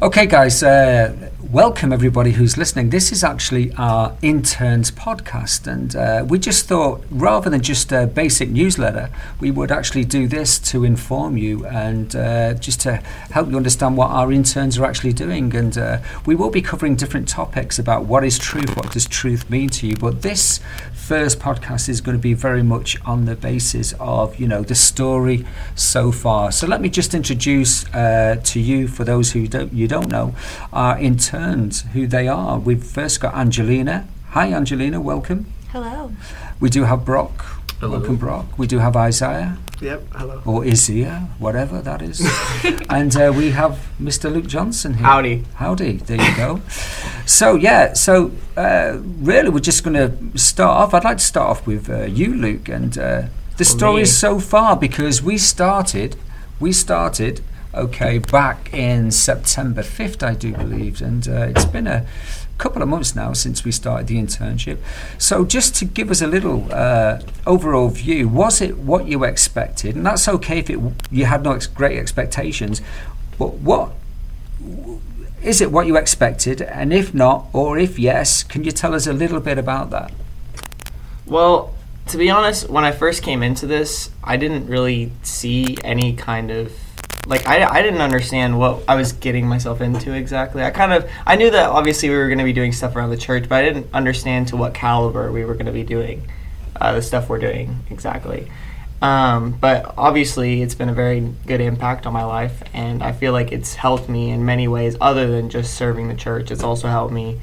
Okay, 0.00 0.26
guys, 0.26 0.62
uh, 0.62 1.12
welcome 1.50 1.92
everybody 1.92 2.30
who's 2.30 2.56
listening. 2.56 2.90
This 2.90 3.10
is 3.10 3.24
actually 3.24 3.72
our 3.72 4.16
interns 4.22 4.92
podcast, 4.92 5.66
and 5.66 5.96
uh, 5.96 6.24
we 6.24 6.38
just 6.38 6.68
thought 6.68 7.04
rather 7.10 7.50
than 7.50 7.62
just 7.62 7.90
a 7.90 8.06
basic 8.06 8.48
newsletter, 8.48 9.10
we 9.40 9.50
would 9.50 9.72
actually 9.72 10.04
do 10.04 10.28
this 10.28 10.60
to 10.70 10.84
inform 10.84 11.36
you 11.36 11.66
and 11.66 12.14
uh, 12.14 12.54
just 12.54 12.80
to 12.82 12.98
help 13.32 13.50
you 13.50 13.56
understand 13.56 13.96
what 13.96 14.12
our 14.12 14.30
interns 14.30 14.78
are 14.78 14.84
actually 14.84 15.14
doing. 15.14 15.52
And 15.56 15.76
uh, 15.76 15.98
we 16.26 16.36
will 16.36 16.50
be 16.50 16.62
covering 16.62 16.94
different 16.94 17.26
topics 17.26 17.76
about 17.80 18.04
what 18.04 18.22
is 18.22 18.38
truth, 18.38 18.76
what 18.76 18.92
does 18.92 19.04
truth 19.04 19.50
mean 19.50 19.68
to 19.70 19.88
you. 19.88 19.96
But 19.96 20.22
this 20.22 20.60
first 20.92 21.40
podcast 21.40 21.88
is 21.88 22.00
going 22.00 22.16
to 22.16 22.22
be 22.22 22.34
very 22.34 22.62
much 22.62 23.00
on 23.04 23.24
the 23.24 23.34
basis 23.34 23.94
of 23.98 24.38
you 24.38 24.46
know 24.46 24.62
the 24.62 24.76
story 24.76 25.44
so 25.74 26.12
far. 26.12 26.52
So 26.52 26.68
let 26.68 26.80
me 26.80 26.88
just 26.88 27.14
introduce 27.14 27.84
uh, 27.92 28.40
to 28.44 28.60
you, 28.60 28.86
for 28.86 29.02
those 29.02 29.32
who 29.32 29.48
don't 29.48 29.72
you 29.72 29.87
don't 29.88 30.08
know, 30.08 30.34
our 30.72 30.98
interns 30.98 31.82
who 31.92 32.06
they 32.06 32.28
are. 32.28 32.58
We've 32.58 32.82
first 32.84 33.20
got 33.20 33.34
Angelina. 33.34 34.06
Hi, 34.30 34.52
Angelina. 34.52 35.00
Welcome. 35.00 35.52
Hello. 35.72 36.12
We 36.60 36.70
do 36.70 36.84
have 36.84 37.04
Brock. 37.04 37.44
Hello. 37.80 37.98
Welcome, 37.98 38.16
Brock. 38.16 38.58
We 38.58 38.66
do 38.66 38.78
have 38.78 38.96
Isaiah 38.96 39.58
Yep. 39.80 40.02
Hello. 40.12 40.42
or 40.44 40.64
Isaiah, 40.64 41.28
whatever 41.38 41.80
that 41.82 42.02
is, 42.02 42.20
and 42.90 43.14
uh, 43.16 43.32
we 43.36 43.52
have 43.52 43.78
Mr. 44.00 44.32
Luke 44.32 44.46
Johnson 44.48 44.94
here. 44.94 45.06
Howdy. 45.06 45.44
Howdy, 45.54 45.98
there 45.98 46.20
you 46.20 46.36
go. 46.36 46.60
so, 47.26 47.54
yeah, 47.54 47.92
so 47.92 48.32
uh, 48.56 48.98
really 49.20 49.50
we're 49.50 49.60
just 49.60 49.84
going 49.84 49.94
to 49.94 50.38
start 50.38 50.76
off. 50.78 50.94
I'd 50.94 51.04
like 51.04 51.18
to 51.18 51.24
start 51.24 51.48
off 51.50 51.66
with 51.66 51.88
uh, 51.88 52.06
you, 52.06 52.34
Luke, 52.34 52.68
and 52.68 52.98
uh, 52.98 53.22
the 53.56 53.64
story 53.64 54.02
me. 54.02 54.06
so 54.06 54.40
far 54.40 54.76
because 54.76 55.22
we 55.22 55.38
started, 55.38 56.16
we 56.58 56.72
started, 56.72 57.40
okay, 57.74 58.18
back 58.18 58.72
in 58.72 59.10
September 59.10 59.82
5th, 59.82 60.22
I 60.22 60.34
do 60.34 60.52
believe, 60.52 61.02
and 61.02 61.26
uh, 61.28 61.48
it's 61.50 61.64
been 61.64 61.86
a 61.86 62.06
couple 62.56 62.82
of 62.82 62.88
months 62.88 63.14
now 63.14 63.32
since 63.32 63.64
we 63.64 63.72
started 63.72 64.08
the 64.08 64.16
internship. 64.16 64.78
So, 65.16 65.44
just 65.44 65.74
to 65.76 65.84
give 65.84 66.10
us 66.10 66.20
a 66.20 66.26
little 66.26 66.66
uh, 66.72 67.20
overall 67.46 67.88
view, 67.88 68.28
was 68.28 68.60
it 68.60 68.78
what 68.78 69.06
you 69.06 69.24
expected? 69.24 69.96
And 69.96 70.04
that's 70.04 70.28
okay 70.28 70.58
if 70.58 70.70
it, 70.70 70.78
you 71.10 71.26
had 71.26 71.42
no 71.42 71.52
ex- 71.52 71.66
great 71.66 71.98
expectations, 71.98 72.82
but 73.38 73.54
what 73.54 73.92
is 75.42 75.60
it 75.60 75.70
what 75.70 75.86
you 75.86 75.96
expected? 75.96 76.60
And 76.62 76.92
if 76.92 77.14
not, 77.14 77.46
or 77.52 77.78
if 77.78 77.98
yes, 77.98 78.42
can 78.42 78.64
you 78.64 78.72
tell 78.72 78.94
us 78.94 79.06
a 79.06 79.12
little 79.12 79.40
bit 79.40 79.58
about 79.58 79.90
that? 79.90 80.12
Well, 81.26 81.74
to 82.08 82.16
be 82.16 82.30
honest, 82.30 82.68
when 82.68 82.84
I 82.84 82.92
first 82.92 83.22
came 83.22 83.42
into 83.42 83.66
this, 83.66 84.10
I 84.24 84.36
didn't 84.36 84.66
really 84.66 85.12
see 85.22 85.76
any 85.84 86.14
kind 86.14 86.50
of 86.50 86.72
like 87.28 87.46
I, 87.46 87.64
I 87.64 87.82
didn't 87.82 88.00
understand 88.00 88.58
what 88.58 88.82
I 88.88 88.96
was 88.96 89.12
getting 89.12 89.46
myself 89.46 89.80
into 89.80 90.12
exactly. 90.12 90.62
I 90.62 90.70
kind 90.70 90.92
of 90.92 91.08
I 91.26 91.36
knew 91.36 91.50
that 91.50 91.68
obviously 91.68 92.08
we 92.08 92.16
were 92.16 92.26
going 92.26 92.38
to 92.38 92.44
be 92.44 92.54
doing 92.54 92.72
stuff 92.72 92.96
around 92.96 93.10
the 93.10 93.16
church, 93.18 93.48
but 93.48 93.56
I 93.56 93.62
didn't 93.62 93.88
understand 93.92 94.48
to 94.48 94.56
what 94.56 94.74
caliber 94.74 95.30
we 95.30 95.44
were 95.44 95.54
going 95.54 95.66
to 95.66 95.72
be 95.72 95.84
doing 95.84 96.26
uh, 96.80 96.94
the 96.94 97.02
stuff 97.02 97.28
we're 97.28 97.38
doing 97.38 97.80
exactly. 97.90 98.50
Um, 99.00 99.52
but 99.52 99.94
obviously, 99.96 100.62
it's 100.62 100.74
been 100.74 100.88
a 100.88 100.94
very 100.94 101.20
good 101.46 101.60
impact 101.60 102.06
on 102.06 102.12
my 102.12 102.24
life, 102.24 102.62
and 102.72 103.02
I 103.02 103.12
feel 103.12 103.32
like 103.32 103.52
it's 103.52 103.74
helped 103.74 104.08
me 104.08 104.30
in 104.30 104.44
many 104.44 104.66
ways 104.66 104.96
other 105.00 105.28
than 105.28 105.50
just 105.50 105.74
serving 105.74 106.08
the 106.08 106.16
church. 106.16 106.50
It's 106.50 106.64
also 106.64 106.88
helped 106.88 107.12
me 107.12 107.38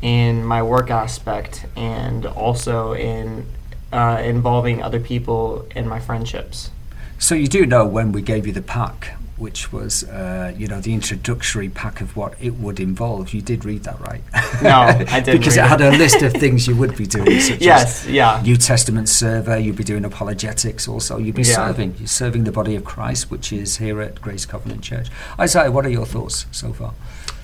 in 0.00 0.44
my 0.44 0.62
work 0.62 0.90
aspect 0.90 1.66
and 1.76 2.24
also 2.24 2.94
in 2.94 3.46
uh, 3.92 4.22
involving 4.24 4.82
other 4.82 5.00
people 5.00 5.66
in 5.74 5.86
my 5.86 6.00
friendships. 6.00 6.70
So 7.18 7.34
you 7.34 7.48
do 7.48 7.66
know 7.66 7.86
when 7.86 8.12
we 8.12 8.22
gave 8.22 8.46
you 8.46 8.52
the 8.52 8.62
pack, 8.62 9.14
which 9.36 9.72
was 9.72 10.04
uh, 10.04 10.52
you 10.56 10.66
know 10.68 10.80
the 10.80 10.94
introductory 10.94 11.68
pack 11.68 12.00
of 12.00 12.16
what 12.16 12.34
it 12.40 12.54
would 12.54 12.78
involve. 12.78 13.32
You 13.34 13.42
did 13.42 13.64
read 13.64 13.82
that, 13.84 13.98
right? 14.00 14.22
No, 14.62 14.70
I 14.70 14.94
didn't 15.20 15.38
because 15.40 15.56
read 15.56 15.64
it 15.64 15.68
had 15.68 15.80
it. 15.80 15.94
a 15.94 15.96
list 15.96 16.22
of 16.22 16.32
things 16.32 16.66
you 16.68 16.76
would 16.76 16.96
be 16.96 17.06
doing, 17.06 17.40
such 17.40 17.60
Yes, 17.60 18.04
as 18.06 18.10
yeah. 18.12 18.40
New 18.44 18.56
Testament 18.56 19.08
survey. 19.08 19.60
You'd 19.60 19.76
be 19.76 19.84
doing 19.84 20.04
apologetics. 20.04 20.86
Also, 20.86 21.18
you'd 21.18 21.34
be 21.34 21.42
Yeah. 21.42 21.56
serving. 21.56 21.96
You're 21.98 22.06
serving 22.06 22.44
the 22.44 22.52
body 22.52 22.76
of 22.76 22.84
Christ, 22.84 23.30
which 23.30 23.52
is 23.52 23.78
here 23.78 24.00
at 24.00 24.20
Grace 24.22 24.46
Covenant 24.46 24.82
Church. 24.82 25.08
Isaiah, 25.38 25.70
what 25.70 25.84
are 25.84 25.90
your 25.90 26.06
thoughts 26.06 26.46
so 26.52 26.72
far? 26.72 26.94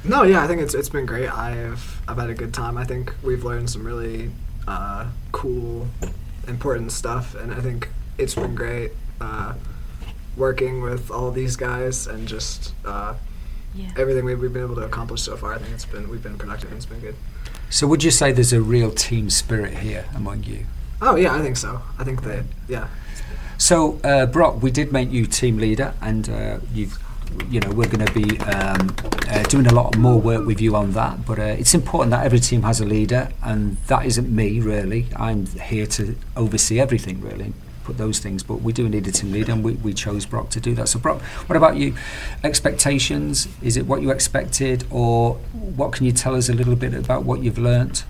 No, 0.04 0.22
yeah, 0.22 0.42
I 0.42 0.46
think 0.46 0.60
it's 0.62 0.74
it's 0.74 0.88
been 0.88 1.06
great. 1.06 1.28
I've 1.28 2.00
I've 2.08 2.16
had 2.18 2.30
a 2.30 2.34
good 2.34 2.54
time. 2.54 2.78
I 2.78 2.84
think 2.84 3.12
we've 3.22 3.44
learned 3.44 3.68
some 3.68 3.84
really 3.84 4.30
uh, 4.68 5.06
cool, 5.32 5.88
important 6.46 6.92
stuff, 6.92 7.34
and 7.34 7.52
I 7.52 7.60
think 7.60 7.88
it's 8.16 8.34
been 8.34 8.54
great 8.54 8.92
uh, 9.20 9.54
working 10.36 10.80
with 10.82 11.10
all 11.10 11.30
these 11.30 11.56
guys 11.56 12.06
and 12.06 12.26
just 12.28 12.74
uh, 12.84 13.14
Yeah. 13.74 13.90
everything 13.96 14.24
we've, 14.24 14.40
we've 14.40 14.52
been 14.52 14.64
able 14.64 14.76
to 14.76 14.82
accomplish 14.82 15.22
so 15.22 15.36
far. 15.36 15.54
I 15.54 15.58
think 15.58 15.72
it's 15.74 15.84
been 15.84 16.08
we've 16.08 16.22
been 16.22 16.38
productive 16.38 16.70
and 16.70 16.76
it's 16.76 16.86
been 16.86 17.00
good. 17.00 17.16
So 17.70 17.86
would 17.86 18.02
you 18.02 18.10
say 18.10 18.32
there's 18.32 18.52
a 18.52 18.60
real 18.60 18.90
team 18.90 19.30
spirit 19.30 19.74
here 19.78 20.04
among 20.14 20.42
you? 20.44 20.66
Oh 21.02 21.16
yeah, 21.16 21.34
I 21.34 21.40
think 21.40 21.56
so. 21.56 21.80
I 21.98 22.04
think 22.04 22.22
that 22.24 22.44
yeah. 22.68 22.88
So, 23.58 24.00
uh, 24.02 24.24
Brock, 24.26 24.62
we 24.62 24.70
did 24.70 24.90
make 24.90 25.10
you 25.12 25.26
team 25.26 25.58
leader, 25.58 25.92
and 26.00 26.28
uh, 26.30 26.58
you've, 26.72 26.98
you 27.50 27.60
know, 27.60 27.70
we're 27.72 27.88
going 27.90 28.06
to 28.06 28.12
be 28.14 28.38
um, 28.40 28.96
uh, 29.28 29.42
doing 29.44 29.66
a 29.66 29.74
lot 29.74 29.98
more 29.98 30.18
work 30.18 30.46
with 30.46 30.62
you 30.62 30.74
on 30.74 30.92
that. 30.92 31.26
But 31.26 31.38
uh, 31.38 31.42
it's 31.42 31.74
important 31.74 32.10
that 32.12 32.24
every 32.24 32.40
team 32.40 32.62
has 32.62 32.80
a 32.80 32.86
leader, 32.86 33.28
and 33.42 33.76
that 33.88 34.06
isn't 34.06 34.34
me 34.34 34.60
really. 34.60 35.08
I'm 35.14 35.44
here 35.44 35.86
to 35.88 36.16
oversee 36.36 36.80
everything 36.80 37.20
really, 37.20 37.52
put 37.90 37.98
those 37.98 38.18
things. 38.20 38.42
But 38.42 38.62
we 38.62 38.72
do 38.72 38.88
need 38.88 39.06
a 39.08 39.12
team 39.12 39.32
leader, 39.32 39.52
and 39.52 39.64
we, 39.64 39.72
we 39.72 39.92
chose 39.92 40.24
Brock 40.26 40.50
to 40.50 40.60
do 40.60 40.74
that. 40.74 40.88
So, 40.88 40.98
Brock, 40.98 41.20
what 41.48 41.56
about 41.56 41.76
you? 41.76 41.94
Expectations? 42.44 43.48
Is 43.62 43.76
it 43.76 43.86
what 43.86 44.00
you 44.02 44.10
expected, 44.10 44.84
or 44.90 45.34
what 45.52 45.92
can 45.92 46.06
you 46.06 46.12
tell 46.12 46.34
us 46.36 46.48
a 46.48 46.52
little 46.52 46.76
bit 46.76 46.94
about 46.94 47.24
what 47.24 47.42
you've 47.42 47.58
learnt? 47.58 48.04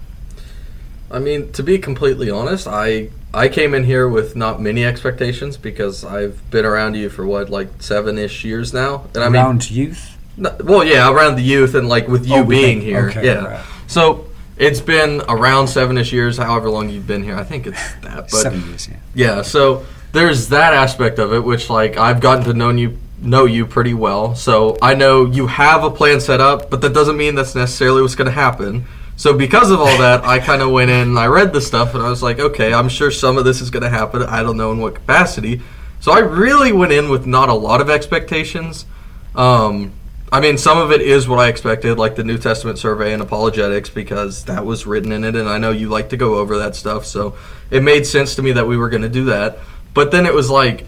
I 1.10 1.18
mean, 1.18 1.50
to 1.52 1.62
be 1.62 1.78
completely 1.78 2.30
honest, 2.30 2.68
I 2.68 3.08
I 3.34 3.48
came 3.48 3.74
in 3.74 3.84
here 3.84 4.08
with 4.08 4.36
not 4.36 4.60
many 4.60 4.84
expectations 4.84 5.56
because 5.56 6.04
I've 6.04 6.38
been 6.50 6.64
around 6.64 6.94
you 6.94 7.08
for 7.10 7.26
what 7.26 7.48
like 7.50 7.68
seven 7.80 8.18
ish 8.18 8.44
years 8.44 8.72
now, 8.72 9.06
and 9.14 9.24
I 9.24 9.28
mean, 9.28 9.42
Around 9.42 9.70
youth? 9.70 10.16
no- 10.36 10.56
well, 10.62 10.84
yeah, 10.84 11.10
around 11.10 11.34
the 11.36 11.42
youth 11.42 11.74
and 11.74 11.88
like 11.88 12.06
with 12.06 12.22
oh, 12.30 12.36
you 12.36 12.42
Oh, 12.42 12.44
being 12.44 12.80
here, 12.80 13.08
Okay, 13.08 13.24
yeah. 13.26 13.44
right. 13.44 13.64
So 13.88 14.26
it's 14.60 14.80
been 14.80 15.22
around 15.26 15.68
seven 15.68 15.96
ish 15.96 16.12
years, 16.12 16.36
however 16.36 16.68
long 16.68 16.90
you've 16.90 17.06
been 17.06 17.24
here. 17.24 17.34
I 17.34 17.44
think 17.44 17.66
it's 17.66 17.94
that, 18.02 18.16
but 18.16 18.30
Seven 18.30 18.64
years, 18.68 18.88
yeah. 18.88 18.96
yeah, 19.14 19.42
so 19.42 19.86
there's 20.12 20.48
that 20.48 20.74
aspect 20.74 21.18
of 21.18 21.32
it, 21.32 21.42
which 21.42 21.70
like 21.70 21.96
I've 21.96 22.20
gotten 22.20 22.44
to 22.44 22.52
know 22.52 22.68
you 22.68 22.98
know 23.22 23.46
you 23.46 23.66
pretty 23.66 23.94
well. 23.94 24.34
So 24.34 24.76
I 24.82 24.94
know 24.94 25.24
you 25.24 25.46
have 25.46 25.82
a 25.82 25.90
plan 25.90 26.20
set 26.20 26.40
up, 26.40 26.70
but 26.70 26.82
that 26.82 26.92
doesn't 26.92 27.16
mean 27.16 27.34
that's 27.34 27.54
necessarily 27.54 28.02
what's 28.02 28.14
going 28.14 28.26
to 28.26 28.32
happen. 28.32 28.84
So 29.16 29.36
because 29.36 29.70
of 29.70 29.80
all 29.80 29.98
that, 29.98 30.24
I 30.24 30.38
kind 30.38 30.62
of 30.62 30.70
went 30.70 30.90
in 30.90 31.08
and 31.08 31.18
I 31.18 31.26
read 31.26 31.52
the 31.52 31.60
stuff 31.60 31.94
and 31.94 32.02
I 32.02 32.08
was 32.08 32.22
like, 32.22 32.38
okay, 32.38 32.72
I'm 32.72 32.88
sure 32.88 33.10
some 33.10 33.36
of 33.38 33.44
this 33.44 33.60
is 33.60 33.70
going 33.70 33.82
to 33.82 33.90
happen. 33.90 34.22
I 34.22 34.42
don't 34.42 34.56
know 34.56 34.72
in 34.72 34.78
what 34.78 34.94
capacity. 34.94 35.60
So 36.00 36.12
I 36.12 36.20
really 36.20 36.72
went 36.72 36.92
in 36.92 37.10
with 37.10 37.26
not 37.26 37.50
a 37.50 37.54
lot 37.54 37.80
of 37.82 37.90
expectations. 37.90 38.86
Um, 39.34 39.92
I 40.32 40.38
mean, 40.38 40.58
some 40.58 40.78
of 40.78 40.92
it 40.92 41.00
is 41.00 41.28
what 41.28 41.40
I 41.40 41.48
expected, 41.48 41.98
like 41.98 42.14
the 42.14 42.22
New 42.22 42.38
Testament 42.38 42.78
survey 42.78 43.12
and 43.12 43.20
apologetics, 43.20 43.90
because 43.90 44.44
that 44.44 44.64
was 44.64 44.86
written 44.86 45.10
in 45.10 45.24
it, 45.24 45.34
and 45.34 45.48
I 45.48 45.58
know 45.58 45.72
you 45.72 45.88
like 45.88 46.10
to 46.10 46.16
go 46.16 46.36
over 46.36 46.58
that 46.58 46.76
stuff, 46.76 47.04
so 47.04 47.36
it 47.70 47.82
made 47.82 48.06
sense 48.06 48.36
to 48.36 48.42
me 48.42 48.52
that 48.52 48.66
we 48.66 48.76
were 48.76 48.88
going 48.88 49.02
to 49.02 49.08
do 49.08 49.24
that. 49.24 49.58
But 49.92 50.12
then 50.12 50.26
it 50.26 50.34
was 50.34 50.48
like, 50.48 50.86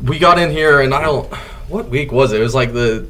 we 0.00 0.20
got 0.20 0.38
in 0.38 0.50
here, 0.50 0.80
and 0.80 0.94
I 0.94 1.02
don't, 1.02 1.32
what 1.68 1.88
week 1.88 2.12
was 2.12 2.32
it? 2.32 2.40
It 2.40 2.44
was 2.44 2.54
like 2.54 2.72
the 2.72 3.08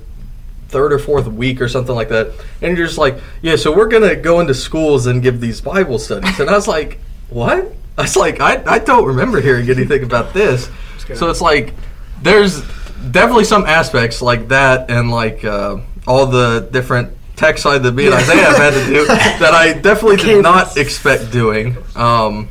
third 0.68 0.94
or 0.94 0.98
fourth 0.98 1.26
week 1.26 1.60
or 1.60 1.68
something 1.68 1.94
like 1.94 2.08
that, 2.08 2.32
and 2.62 2.76
you're 2.76 2.86
just 2.86 2.98
like, 2.98 3.18
yeah, 3.42 3.56
so 3.56 3.76
we're 3.76 3.88
going 3.88 4.08
to 4.08 4.16
go 4.16 4.40
into 4.40 4.54
schools 4.54 5.06
and 5.06 5.22
give 5.22 5.42
these 5.42 5.60
Bible 5.60 5.98
studies, 5.98 6.40
and 6.40 6.48
I 6.48 6.54
was 6.54 6.66
like, 6.66 7.00
what? 7.28 7.70
I 7.98 8.02
was 8.02 8.16
like, 8.16 8.40
I, 8.40 8.62
I 8.66 8.78
don't 8.78 9.04
remember 9.04 9.42
hearing 9.42 9.68
anything 9.68 10.04
about 10.04 10.32
this. 10.32 10.70
So 11.14 11.30
it's 11.30 11.40
like, 11.40 11.74
there's 12.22 12.62
definitely 13.10 13.44
some 13.44 13.64
aspects 13.64 14.22
like 14.22 14.48
that 14.48 14.90
and 14.90 15.10
like 15.10 15.44
uh, 15.44 15.78
all 16.06 16.26
the 16.26 16.68
different 16.72 17.16
tech 17.36 17.58
side 17.58 17.82
that 17.82 17.92
me 17.92 18.06
and 18.06 18.14
Isaiah 18.14 18.44
have 18.44 18.56
had 18.56 18.74
to 18.74 18.86
do 18.86 19.06
that 19.44 19.52
I 19.54 19.74
definitely 19.74 20.16
did 20.16 20.42
not 20.42 20.76
expect 20.76 21.30
doing. 21.30 21.76
Um, 21.94 22.48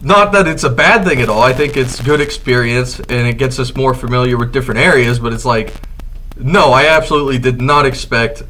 not 0.00 0.32
that 0.32 0.46
it's 0.46 0.64
a 0.64 0.70
bad 0.70 1.04
thing 1.04 1.20
at 1.20 1.28
all. 1.28 1.42
I 1.42 1.52
think 1.52 1.76
it's 1.76 2.00
good 2.00 2.20
experience 2.20 3.00
and 3.00 3.26
it 3.26 3.38
gets 3.38 3.58
us 3.58 3.74
more 3.74 3.94
familiar 3.94 4.36
with 4.36 4.52
different 4.52 4.80
areas. 4.80 5.18
But 5.18 5.32
it's 5.32 5.44
like, 5.44 5.74
no, 6.36 6.72
I 6.72 6.86
absolutely 6.86 7.38
did 7.38 7.60
not 7.60 7.86
expect 7.86 8.42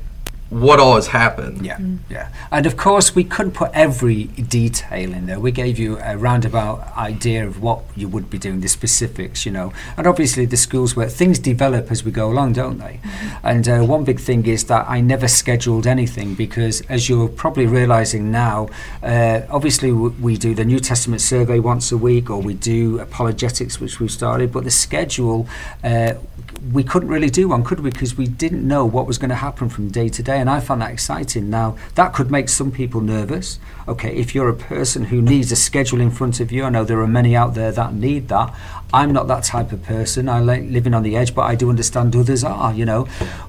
what 0.50 0.78
all 0.78 0.94
has 0.94 1.08
happened. 1.08 1.66
Yeah, 1.66 1.78
yeah. 2.08 2.28
And 2.52 2.66
of 2.66 2.76
course, 2.76 3.14
we 3.14 3.24
couldn't 3.24 3.52
put 3.52 3.70
every 3.74 4.24
detail 4.24 5.12
in 5.12 5.26
there. 5.26 5.40
We 5.40 5.50
gave 5.50 5.78
you 5.78 5.98
a 5.98 6.16
roundabout 6.16 6.96
idea 6.96 7.46
of 7.46 7.60
what 7.60 7.82
you 7.96 8.08
would 8.08 8.30
be 8.30 8.38
doing, 8.38 8.60
the 8.60 8.68
specifics, 8.68 9.44
you 9.44 9.52
know. 9.52 9.72
And 9.96 10.06
obviously, 10.06 10.46
the 10.46 10.56
schools 10.56 10.94
where 10.94 11.08
things 11.08 11.38
develop 11.40 11.90
as 11.90 12.04
we 12.04 12.12
go 12.12 12.30
along, 12.30 12.52
don't 12.52 12.78
they? 12.78 13.00
And 13.42 13.68
uh, 13.68 13.80
one 13.82 14.04
big 14.04 14.20
thing 14.20 14.46
is 14.46 14.64
that 14.64 14.88
I 14.88 15.00
never 15.00 15.26
scheduled 15.26 15.86
anything 15.86 16.34
because, 16.34 16.80
as 16.82 17.08
you're 17.08 17.28
probably 17.28 17.66
realizing 17.66 18.30
now, 18.30 18.68
uh, 19.02 19.40
obviously, 19.50 19.90
w- 19.90 20.14
we 20.20 20.36
do 20.36 20.54
the 20.54 20.64
New 20.64 20.78
Testament 20.78 21.22
survey 21.22 21.58
once 21.58 21.90
a 21.90 21.96
week, 21.96 22.30
or 22.30 22.40
we 22.40 22.54
do 22.54 23.00
apologetics, 23.00 23.80
which 23.80 23.98
we've 23.98 24.12
started, 24.12 24.52
but 24.52 24.62
the 24.64 24.70
schedule. 24.70 25.48
Uh, 25.82 26.14
we 26.72 26.82
couldn't 26.82 27.08
really 27.08 27.30
do 27.30 27.48
one, 27.48 27.64
could 27.64 27.80
we? 27.80 27.90
Because 27.90 28.16
we 28.16 28.26
didn't 28.26 28.66
know 28.66 28.84
what 28.84 29.06
was 29.06 29.18
going 29.18 29.30
to 29.30 29.36
happen 29.36 29.68
from 29.68 29.88
day 29.88 30.08
to 30.08 30.22
day, 30.22 30.40
and 30.40 30.48
I 30.48 30.60
found 30.60 30.82
that 30.82 30.90
exciting. 30.90 31.50
Now 31.50 31.76
that 31.94 32.12
could 32.12 32.30
make 32.30 32.48
some 32.48 32.70
people 32.70 33.00
nervous. 33.00 33.58
Okay, 33.86 34.16
if 34.16 34.34
you're 34.34 34.48
a 34.48 34.54
person 34.54 35.04
who 35.04 35.22
needs 35.22 35.52
a 35.52 35.56
schedule 35.56 36.00
in 36.00 36.10
front 36.10 36.40
of 36.40 36.50
you, 36.50 36.64
I 36.64 36.70
know 36.70 36.84
there 36.84 37.00
are 37.00 37.06
many 37.06 37.36
out 37.36 37.54
there 37.54 37.72
that 37.72 37.94
need 37.94 38.28
that. 38.28 38.54
I'm 38.92 39.12
not 39.12 39.28
that 39.28 39.44
type 39.44 39.72
of 39.72 39.82
person. 39.82 40.28
I 40.28 40.40
like 40.40 40.62
living 40.64 40.94
on 40.94 41.02
the 41.02 41.16
edge, 41.16 41.34
but 41.34 41.42
I 41.42 41.54
do 41.54 41.70
understand 41.70 42.14
others 42.16 42.44
are, 42.44 42.72
you 42.72 42.84
know. 42.84 43.06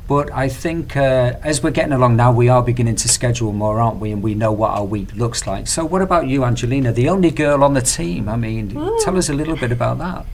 But 0.07 0.31
I 0.33 0.49
think 0.49 0.95
uh, 0.97 1.33
as 1.43 1.61
we're 1.63 1.71
getting 1.71 1.93
along 1.93 2.15
now, 2.15 2.31
we 2.31 2.49
are 2.49 2.61
beginning 2.61 2.95
to 2.97 3.07
schedule 3.07 3.53
more, 3.53 3.79
aren't 3.79 3.99
we? 3.99 4.11
And 4.11 4.21
we 4.21 4.35
know 4.35 4.51
what 4.51 4.71
our 4.71 4.85
week 4.85 5.15
looks 5.15 5.45
like. 5.47 5.67
So, 5.67 5.85
what 5.85 6.01
about 6.01 6.27
you, 6.27 6.43
Angelina, 6.43 6.91
the 6.91 7.09
only 7.09 7.31
girl 7.31 7.63
on 7.63 7.73
the 7.73 7.81
team? 7.81 8.29
I 8.29 8.35
mean, 8.35 8.71
tell 9.03 9.17
us 9.17 9.29
a 9.29 9.33
little 9.33 9.55
bit 9.55 9.71
about 9.71 9.97
that. 9.99 10.25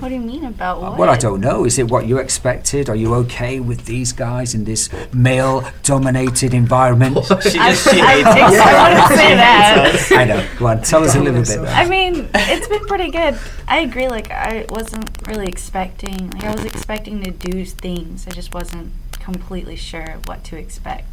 What 0.00 0.08
do 0.08 0.14
you 0.14 0.20
mean 0.20 0.44
about 0.44 0.78
uh, 0.78 0.80
what? 0.80 0.98
Well, 0.98 1.10
I 1.10 1.16
don't 1.16 1.40
know. 1.40 1.64
Is 1.64 1.78
it 1.78 1.90
what 1.90 2.06
you 2.06 2.18
expected? 2.18 2.88
Are 2.88 2.96
you 2.96 3.14
okay 3.16 3.60
with 3.60 3.84
these 3.84 4.12
guys 4.12 4.54
in 4.54 4.64
this 4.64 4.88
male-dominated 5.12 6.54
environment? 6.54 7.18
She 7.50 7.58
I, 7.58 7.70
just 7.70 7.90
she 7.92 8.00
I, 8.00 8.12
hates 8.16 8.26
I, 8.26 8.40
us. 8.40 8.58
I 8.58 8.88
wouldn't 8.88 9.18
say 9.18 9.34
that. 9.34 10.12
I 10.12 10.24
know. 10.24 10.46
Go 10.58 10.66
on, 10.66 10.82
tell 10.82 11.04
us 11.04 11.14
a 11.14 11.20
little 11.20 11.42
bit. 11.42 11.68
I 11.68 11.86
mean, 11.86 12.28
it's 12.34 12.68
been 12.68 12.86
pretty 12.86 13.10
good. 13.10 13.38
I 13.68 13.80
agree. 13.80 14.08
Like, 14.08 14.30
I 14.30 14.66
wasn't 14.68 15.10
really 15.26 15.46
expecting. 15.46 16.30
Like, 16.30 16.44
I 16.44 16.54
was 16.54 16.64
expecting 16.64 17.22
to 17.24 17.30
do 17.30 17.64
things. 17.64 18.26
I 18.26 18.30
just 18.30 18.54
wasn't 18.54 18.92
completely 19.12 19.76
sure 19.76 20.18
what 20.26 20.44
to 20.44 20.56
expect. 20.56 21.08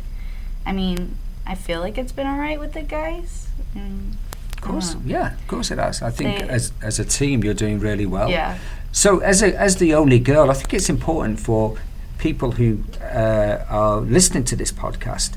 I 0.65 0.71
mean, 0.71 1.17
I 1.45 1.55
feel 1.55 1.79
like 1.79 1.97
it's 1.97 2.11
been 2.11 2.27
all 2.27 2.37
right 2.37 2.59
with 2.59 2.73
the 2.73 2.83
guys. 2.83 3.47
And, 3.73 4.17
Of 4.57 4.63
course, 4.63 4.95
yeah, 5.05 5.33
of 5.33 5.47
course 5.47 5.71
it 5.71 5.77
has. 5.79 6.01
I 6.01 6.11
think 6.11 6.41
as 6.49 6.71
as 6.81 6.99
a 6.99 7.05
team, 7.05 7.43
you're 7.43 7.53
doing 7.65 7.79
really 7.79 8.05
well. 8.05 8.29
yeah. 8.29 8.57
So, 8.91 9.19
as 9.19 9.43
a, 9.43 9.49
as 9.59 9.75
the 9.75 9.93
only 9.93 10.19
girl, 10.19 10.49
I 10.49 10.53
think 10.53 10.73
it's 10.73 10.89
important 10.89 11.39
for 11.39 11.77
people 12.17 12.51
who 12.51 12.83
uh, 13.01 13.63
are 13.69 13.97
listening 14.01 14.43
to 14.45 14.55
this 14.55 14.71
podcast. 14.71 15.35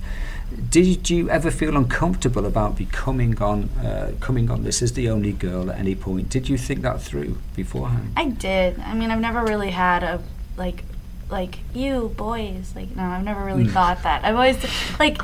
Did 0.70 1.10
you 1.10 1.28
ever 1.30 1.50
feel 1.50 1.76
uncomfortable 1.76 2.46
about 2.46 2.76
becoming 2.76 3.40
on 3.42 3.68
uh, 3.84 4.12
coming 4.20 4.50
on 4.50 4.64
this 4.64 4.82
as 4.82 4.92
the 4.94 5.08
only 5.10 5.32
girl 5.32 5.70
at 5.70 5.78
any 5.78 5.94
point? 5.94 6.28
Did 6.30 6.48
you 6.48 6.58
think 6.58 6.82
that 6.82 7.02
through 7.02 7.38
beforehand? 7.54 8.12
I 8.16 8.26
did. 8.30 8.78
I 8.80 8.94
mean, 8.94 9.10
I've 9.10 9.20
never 9.20 9.44
really 9.44 9.70
had 9.70 10.02
a 10.02 10.22
like 10.56 10.84
like 11.30 11.58
you 11.74 12.12
boys 12.16 12.72
like 12.74 12.94
no 12.96 13.02
i've 13.04 13.24
never 13.24 13.44
really 13.44 13.64
Mm. 13.64 13.72
thought 13.72 14.02
that 14.02 14.24
i've 14.24 14.34
always 14.34 14.56
like 14.98 15.18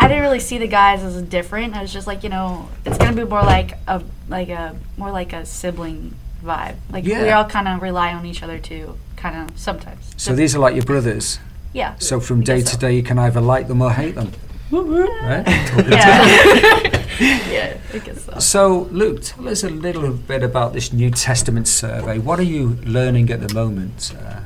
i 0.00 0.06
didn't 0.08 0.22
really 0.22 0.38
see 0.40 0.58
the 0.58 0.68
guys 0.68 1.02
as 1.02 1.20
different 1.22 1.74
i 1.74 1.82
was 1.82 1.92
just 1.92 2.06
like 2.06 2.22
you 2.22 2.28
know 2.28 2.68
it's 2.84 2.98
gonna 2.98 3.16
be 3.16 3.24
more 3.24 3.42
like 3.42 3.72
a 3.88 4.02
like 4.28 4.48
a 4.48 4.76
more 4.96 5.10
like 5.10 5.32
a 5.32 5.44
sibling 5.44 6.14
vibe 6.44 6.76
like 6.90 7.04
we 7.04 7.30
all 7.30 7.44
kind 7.44 7.66
of 7.68 7.82
rely 7.82 8.12
on 8.12 8.24
each 8.26 8.42
other 8.42 8.58
too 8.58 8.96
kind 9.16 9.36
of 9.50 9.58
sometimes 9.58 10.12
So 10.16 10.34
these 10.34 10.54
are 10.54 10.58
like 10.58 10.74
your 10.74 10.84
brothers. 10.84 11.38
yeah 11.72 11.94
So 11.98 12.20
from 12.20 12.40
I 12.40 12.44
day 12.44 12.60
to 12.60 12.66
so. 12.66 12.78
day, 12.78 12.92
you 12.94 13.02
can 13.02 13.18
either 13.18 13.40
like 13.40 13.66
them 13.68 13.80
or 13.82 13.90
hate 13.90 14.14
them. 14.14 14.30
Right? 14.70 15.44
yeah 15.88 16.24
yeah 17.20 17.76
i 17.94 17.98
guess 17.98 18.24
so 18.24 18.38
So, 18.38 18.88
Luke, 18.90 19.22
tell 19.22 19.48
us 19.48 19.62
a 19.64 19.70
little 19.70 20.10
bit 20.12 20.42
about 20.42 20.72
this 20.74 20.92
New 20.92 21.10
Testament 21.10 21.66
survey. 21.68 22.18
What 22.18 22.38
are 22.40 22.48
you 22.56 22.76
learning 22.84 23.30
at 23.30 23.40
the 23.46 23.54
moment? 23.54 24.12
Uh, 24.18 24.40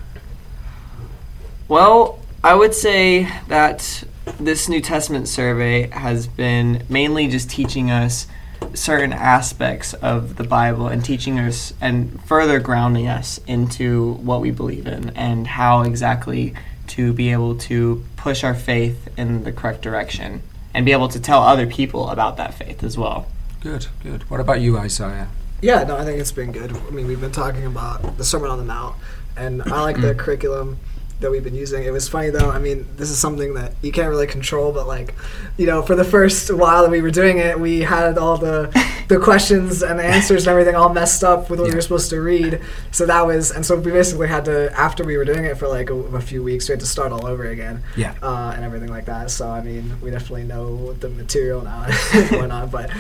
Well, 1.68 2.18
I 2.42 2.54
would 2.54 2.74
say 2.74 3.30
that 3.48 4.04
this 4.40 4.70
New 4.70 4.80
Testament 4.80 5.28
survey 5.28 5.90
has 5.90 6.26
been 6.26 6.82
mainly 6.88 7.28
just 7.28 7.50
teaching 7.50 7.90
us 7.90 8.26
certain 8.72 9.12
aspects 9.12 9.92
of 9.92 10.36
the 10.36 10.44
Bible 10.44 10.88
and 10.88 11.04
teaching 11.04 11.38
us 11.38 11.74
and 11.78 12.22
further 12.24 12.58
grounding 12.58 13.06
us 13.06 13.38
into 13.46 14.14
what 14.14 14.40
we 14.40 14.50
believe 14.50 14.86
in 14.86 15.10
and 15.10 15.46
how 15.46 15.82
exactly 15.82 16.54
to 16.88 17.12
be 17.12 17.32
able 17.32 17.54
to 17.56 18.02
push 18.16 18.44
our 18.44 18.54
faith 18.54 19.06
in 19.18 19.44
the 19.44 19.52
correct 19.52 19.82
direction 19.82 20.42
and 20.72 20.86
be 20.86 20.92
able 20.92 21.08
to 21.08 21.20
tell 21.20 21.42
other 21.42 21.66
people 21.66 22.08
about 22.08 22.38
that 22.38 22.54
faith 22.54 22.82
as 22.82 22.96
well. 22.96 23.26
good, 23.60 23.88
good. 24.02 24.22
What 24.30 24.40
about 24.40 24.62
you, 24.62 24.78
Isaiah? 24.78 25.28
Yeah, 25.60 25.82
no, 25.84 25.98
I 25.98 26.04
think 26.06 26.18
it's 26.18 26.32
been 26.32 26.52
good. 26.52 26.74
I 26.74 26.90
mean, 26.90 27.06
we've 27.06 27.20
been 27.20 27.32
talking 27.32 27.66
about 27.66 28.16
the 28.16 28.24
Sermon 28.24 28.48
on 28.50 28.58
the 28.58 28.64
Mount, 28.64 28.96
and 29.36 29.62
I 29.64 29.82
like 29.82 30.00
the 30.00 30.14
mm. 30.14 30.18
curriculum 30.18 30.78
that 31.20 31.30
we've 31.30 31.42
been 31.42 31.54
using. 31.54 31.82
It 31.84 31.92
was 31.92 32.08
funny 32.08 32.30
though. 32.30 32.50
I 32.50 32.58
mean, 32.58 32.86
this 32.96 33.10
is 33.10 33.18
something 33.18 33.54
that 33.54 33.72
you 33.82 33.90
can't 33.92 34.08
really 34.08 34.26
control, 34.28 34.72
but 34.72 34.86
like, 34.86 35.14
you 35.56 35.66
know, 35.66 35.82
for 35.82 35.96
the 35.96 36.04
first 36.04 36.52
while 36.54 36.82
that 36.82 36.90
we 36.90 37.00
were 37.02 37.10
doing 37.10 37.38
it, 37.38 37.58
we 37.58 37.80
had 37.80 38.16
all 38.18 38.38
the 38.38 38.70
the 39.08 39.18
questions 39.30 39.82
and 39.82 39.98
the 39.98 40.04
answers 40.04 40.46
and 40.46 40.52
everything 40.52 40.76
all 40.76 40.90
messed 40.92 41.24
up 41.24 41.50
with 41.50 41.58
what 41.58 41.68
we 41.68 41.74
were 41.74 41.80
supposed 41.80 42.10
to 42.10 42.20
read. 42.20 42.60
So 42.92 43.04
that 43.06 43.26
was, 43.26 43.50
and 43.50 43.64
so 43.66 43.76
we 43.76 43.90
basically 43.90 44.28
had 44.28 44.44
to 44.44 44.70
after 44.78 45.02
we 45.02 45.16
were 45.16 45.24
doing 45.24 45.44
it 45.44 45.56
for 45.58 45.66
like 45.66 45.90
a, 45.90 45.94
a 45.94 46.20
few 46.20 46.42
weeks, 46.42 46.68
we 46.68 46.74
had 46.74 46.80
to 46.80 46.86
start 46.86 47.10
all 47.10 47.26
over 47.26 47.48
again 47.48 47.82
Yeah. 47.96 48.14
uh, 48.22 48.52
and 48.54 48.64
everything 48.64 48.90
like 48.90 49.06
that. 49.06 49.30
So 49.30 49.48
I 49.48 49.60
mean, 49.60 50.00
we 50.00 50.10
definitely 50.10 50.44
know 50.44 50.92
the 50.92 51.08
material 51.08 51.62
now 51.62 51.84
and 52.12 52.30
whatnot. 52.30 52.70
But 52.70 52.90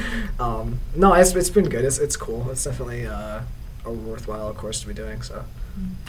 um, 0.40 0.80
no, 0.96 1.12
it's, 1.14 1.34
it's 1.36 1.50
been 1.50 1.68
good. 1.68 1.84
It's, 1.84 1.98
it's 1.98 2.16
cool. 2.16 2.50
It's 2.50 2.64
definitely 2.64 3.06
uh, 3.06 3.42
worthwhile 3.92 4.52
course 4.54 4.80
to 4.80 4.86
be 4.86 4.94
doing. 4.94 5.22
So, 5.22 5.44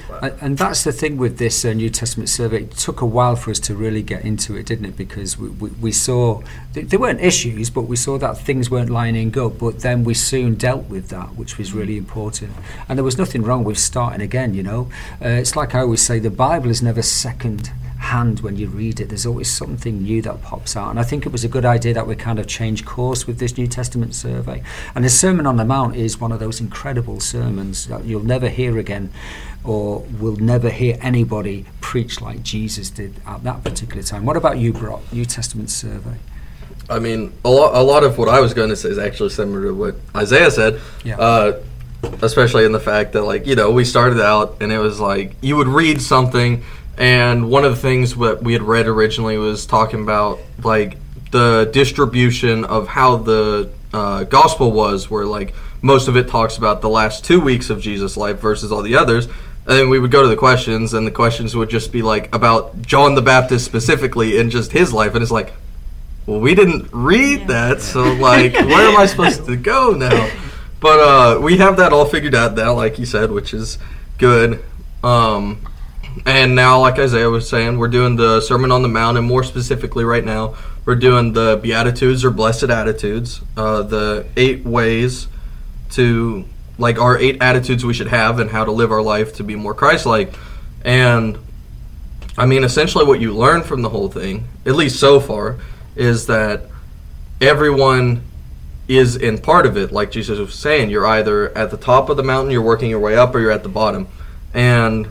but, 0.07 0.23
And, 0.23 0.41
and 0.41 0.57
that's 0.57 0.83
the 0.83 0.91
thing 0.91 1.17
with 1.17 1.37
this 1.37 1.63
uh, 1.63 1.73
New 1.73 1.89
Testament 1.89 2.29
survey. 2.29 2.63
It 2.63 2.71
took 2.71 3.01
a 3.01 3.05
while 3.05 3.35
for 3.35 3.51
us 3.51 3.59
to 3.61 3.75
really 3.75 4.01
get 4.01 4.23
into 4.23 4.55
it, 4.55 4.65
didn't 4.65 4.85
it? 4.85 4.97
Because 4.97 5.37
we, 5.37 5.49
we, 5.49 5.69
we 5.69 5.91
saw 5.91 6.41
th- 6.73 6.87
there 6.87 6.99
weren't 6.99 7.21
issues, 7.21 7.69
but 7.69 7.83
we 7.83 7.95
saw 7.95 8.17
that 8.17 8.37
things 8.37 8.69
weren't 8.69 8.89
lining 8.89 9.37
up. 9.37 9.59
But 9.59 9.81
then 9.81 10.03
we 10.03 10.13
soon 10.13 10.55
dealt 10.55 10.85
with 10.89 11.09
that, 11.09 11.35
which 11.35 11.57
was 11.57 11.73
really 11.73 11.97
important. 11.97 12.53
And 12.87 12.97
there 12.97 13.03
was 13.03 13.17
nothing 13.17 13.43
wrong 13.43 13.63
with 13.63 13.77
starting 13.77 14.21
again. 14.21 14.53
You 14.53 14.63
know, 14.63 14.89
uh, 15.21 15.27
it's 15.27 15.55
like 15.55 15.75
I 15.75 15.81
always 15.81 16.01
say: 16.01 16.19
the 16.19 16.31
Bible 16.31 16.69
is 16.69 16.81
never 16.81 17.01
second 17.01 17.71
hand 18.09 18.41
when 18.41 18.55
you 18.55 18.67
read 18.67 18.99
it. 18.99 19.09
There's 19.09 19.25
always 19.25 19.49
something 19.49 20.03
new 20.03 20.21
that 20.23 20.41
pops 20.41 20.75
out. 20.75 20.89
And 20.89 20.99
I 20.99 21.03
think 21.03 21.25
it 21.25 21.31
was 21.31 21.43
a 21.43 21.47
good 21.47 21.65
idea 21.65 21.93
that 21.93 22.07
we 22.07 22.15
kind 22.15 22.39
of 22.39 22.47
changed 22.47 22.85
course 22.85 23.25
with 23.25 23.39
this 23.39 23.57
New 23.57 23.67
Testament 23.67 24.13
survey. 24.13 24.61
And 24.93 25.05
the 25.05 25.09
Sermon 25.09 25.45
on 25.45 25.57
the 25.57 25.65
Mount 25.65 25.95
is 25.95 26.19
one 26.19 26.31
of 26.31 26.39
those 26.39 26.59
incredible 26.59 27.19
sermons 27.19 27.87
that 27.87 28.05
you'll 28.05 28.23
never 28.23 28.49
hear 28.49 28.77
again 28.77 29.11
or 29.63 29.99
will 30.19 30.35
never 30.35 30.69
hear 30.69 30.97
anybody 31.01 31.65
preach 31.81 32.21
like 32.21 32.43
Jesus 32.43 32.89
did 32.89 33.15
at 33.25 33.43
that 33.43 33.63
particular 33.63 34.03
time. 34.03 34.25
What 34.25 34.37
about 34.37 34.57
you, 34.57 34.73
Brock? 34.73 35.01
New 35.11 35.25
Testament 35.25 35.69
survey. 35.69 36.17
I 36.89 36.99
mean, 36.99 37.33
a 37.45 37.49
lot, 37.49 37.75
a 37.75 37.83
lot 37.83 38.03
of 38.03 38.17
what 38.17 38.29
I 38.29 38.39
was 38.39 38.53
going 38.53 38.69
to 38.69 38.75
say 38.75 38.89
is 38.89 38.97
actually 38.97 39.29
similar 39.29 39.67
to 39.67 39.73
what 39.73 39.95
Isaiah 40.15 40.51
said. 40.51 40.81
Yeah. 41.03 41.19
Uh, 41.19 41.61
especially 42.21 42.65
in 42.65 42.71
the 42.71 42.79
fact 42.79 43.13
that, 43.13 43.23
like, 43.23 43.45
you 43.45 43.55
know, 43.55 43.71
we 43.71 43.83
started 43.85 44.21
out 44.21 44.57
and 44.61 44.71
it 44.71 44.79
was 44.79 44.99
like 44.99 45.35
you 45.41 45.55
would 45.57 45.67
read 45.67 46.01
something, 46.01 46.63
and 46.99 47.49
one 47.49 47.63
of 47.65 47.71
the 47.71 47.81
things 47.81 48.15
that 48.15 48.43
we 48.43 48.53
had 48.53 48.61
read 48.61 48.85
originally 48.87 49.37
was 49.37 49.65
talking 49.65 50.01
about, 50.03 50.39
like, 50.63 50.97
the 51.31 51.69
distribution 51.73 52.65
of 52.65 52.87
how 52.87 53.15
the 53.17 53.69
uh, 53.93 54.25
gospel 54.25 54.71
was, 54.71 55.09
where, 55.09 55.25
like, 55.25 55.53
most 55.81 56.07
of 56.09 56.17
it 56.17 56.27
talks 56.27 56.57
about 56.57 56.81
the 56.81 56.89
last 56.89 57.23
two 57.23 57.39
weeks 57.39 57.69
of 57.69 57.79
Jesus' 57.79 58.17
life 58.17 58.39
versus 58.39 58.71
all 58.71 58.81
the 58.81 58.95
others. 58.95 59.25
And 59.25 59.77
then 59.77 59.89
we 59.89 59.97
would 59.99 60.11
go 60.11 60.21
to 60.23 60.27
the 60.27 60.35
questions, 60.35 60.93
and 60.93 61.07
the 61.07 61.11
questions 61.11 61.55
would 61.55 61.69
just 61.69 61.91
be 61.91 62.01
like 62.01 62.33
about 62.35 62.81
John 62.81 63.15
the 63.15 63.21
Baptist 63.21 63.65
specifically 63.65 64.39
and 64.39 64.51
just 64.51 64.71
his 64.71 64.91
life. 64.91 65.13
And 65.13 65.21
it's 65.21 65.31
like, 65.31 65.53
well, 66.25 66.39
we 66.39 66.53
didn't 66.55 66.89
read 66.91 67.41
Yeah. 67.41 67.47
that, 67.47 67.81
so 67.81 68.01
like, 68.15 68.53
where 68.53 68.89
am 68.89 68.97
I 68.97 69.05
supposed 69.05 69.45
to 69.45 69.55
go 69.55 69.91
now? 69.91 70.29
But 70.79 70.99
uh, 70.99 71.39
we 71.41 71.57
have 71.57 71.77
that 71.77 71.93
all 71.93 72.05
figured 72.05 72.35
out 72.35 72.55
now, 72.55 72.73
like 72.73 72.99
you 72.99 73.05
said, 73.05 73.31
which 73.31 73.53
is 73.53 73.77
good. 74.17 74.63
Um, 75.03 75.59
and 76.25 76.55
now, 76.55 76.81
like 76.81 76.99
Isaiah 76.99 77.29
was 77.29 77.47
saying, 77.47 77.77
we're 77.77 77.87
doing 77.87 78.15
the 78.15 78.41
Sermon 78.41 78.71
on 78.71 78.81
the 78.81 78.87
Mount, 78.87 79.17
and 79.17 79.25
more 79.25 79.43
specifically, 79.43 80.03
right 80.03 80.23
now, 80.23 80.55
we're 80.85 80.95
doing 80.95 81.33
the 81.33 81.59
Beatitudes 81.61 82.25
or 82.25 82.31
Blessed 82.31 82.69
Attitudes, 82.69 83.41
uh, 83.57 83.83
the 83.83 84.27
eight 84.37 84.65
ways 84.65 85.27
to, 85.91 86.45
like, 86.77 86.99
our 86.99 87.17
eight 87.17 87.37
attitudes 87.41 87.85
we 87.85 87.93
should 87.93 88.07
have 88.07 88.39
and 88.39 88.49
how 88.49 88.65
to 88.65 88.71
live 88.71 88.91
our 88.91 89.01
life 89.01 89.35
to 89.35 89.43
be 89.43 89.55
more 89.55 89.73
Christ-like. 89.73 90.33
And 90.83 91.37
I 92.37 92.45
mean, 92.45 92.63
essentially, 92.63 93.05
what 93.05 93.19
you 93.19 93.33
learn 93.33 93.63
from 93.63 93.81
the 93.81 93.89
whole 93.89 94.07
thing, 94.07 94.47
at 94.65 94.75
least 94.75 94.99
so 94.99 95.19
far, 95.19 95.57
is 95.95 96.27
that 96.27 96.63
everyone 97.41 98.23
is 98.87 99.17
in 99.17 99.37
part 99.37 99.65
of 99.65 99.75
it. 99.75 99.91
Like 99.91 100.09
Jesus 100.09 100.39
was 100.39 100.55
saying, 100.55 100.89
you're 100.89 101.05
either 101.05 101.55
at 101.57 101.69
the 101.69 101.77
top 101.77 102.09
of 102.09 102.15
the 102.15 102.23
mountain, 102.23 102.51
you're 102.51 102.61
working 102.61 102.89
your 102.89 103.01
way 103.01 103.17
up, 103.17 103.35
or 103.35 103.39
you're 103.39 103.51
at 103.51 103.63
the 103.63 103.69
bottom. 103.69 104.07
And 104.53 105.09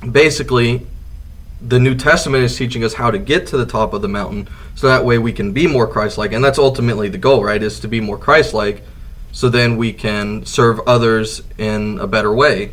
basically, 0.00 0.86
the 1.60 1.78
New 1.78 1.94
Testament 1.94 2.44
is 2.44 2.56
teaching 2.56 2.84
us 2.84 2.94
how 2.94 3.10
to 3.10 3.18
get 3.18 3.46
to 3.48 3.56
the 3.56 3.66
top 3.66 3.92
of 3.92 4.02
the 4.02 4.08
mountain 4.08 4.48
so 4.74 4.86
that 4.86 5.04
way 5.04 5.18
we 5.18 5.32
can 5.32 5.52
be 5.52 5.66
more 5.66 5.86
Christ 5.86 6.18
like. 6.18 6.32
And 6.32 6.44
that's 6.44 6.58
ultimately 6.58 7.08
the 7.08 7.18
goal, 7.18 7.42
right? 7.42 7.62
Is 7.62 7.80
to 7.80 7.88
be 7.88 8.00
more 8.00 8.18
Christ 8.18 8.54
like 8.54 8.82
so 9.32 9.48
then 9.48 9.76
we 9.76 9.92
can 9.92 10.44
serve 10.44 10.80
others 10.86 11.42
in 11.58 11.98
a 12.00 12.06
better 12.06 12.32
way. 12.32 12.72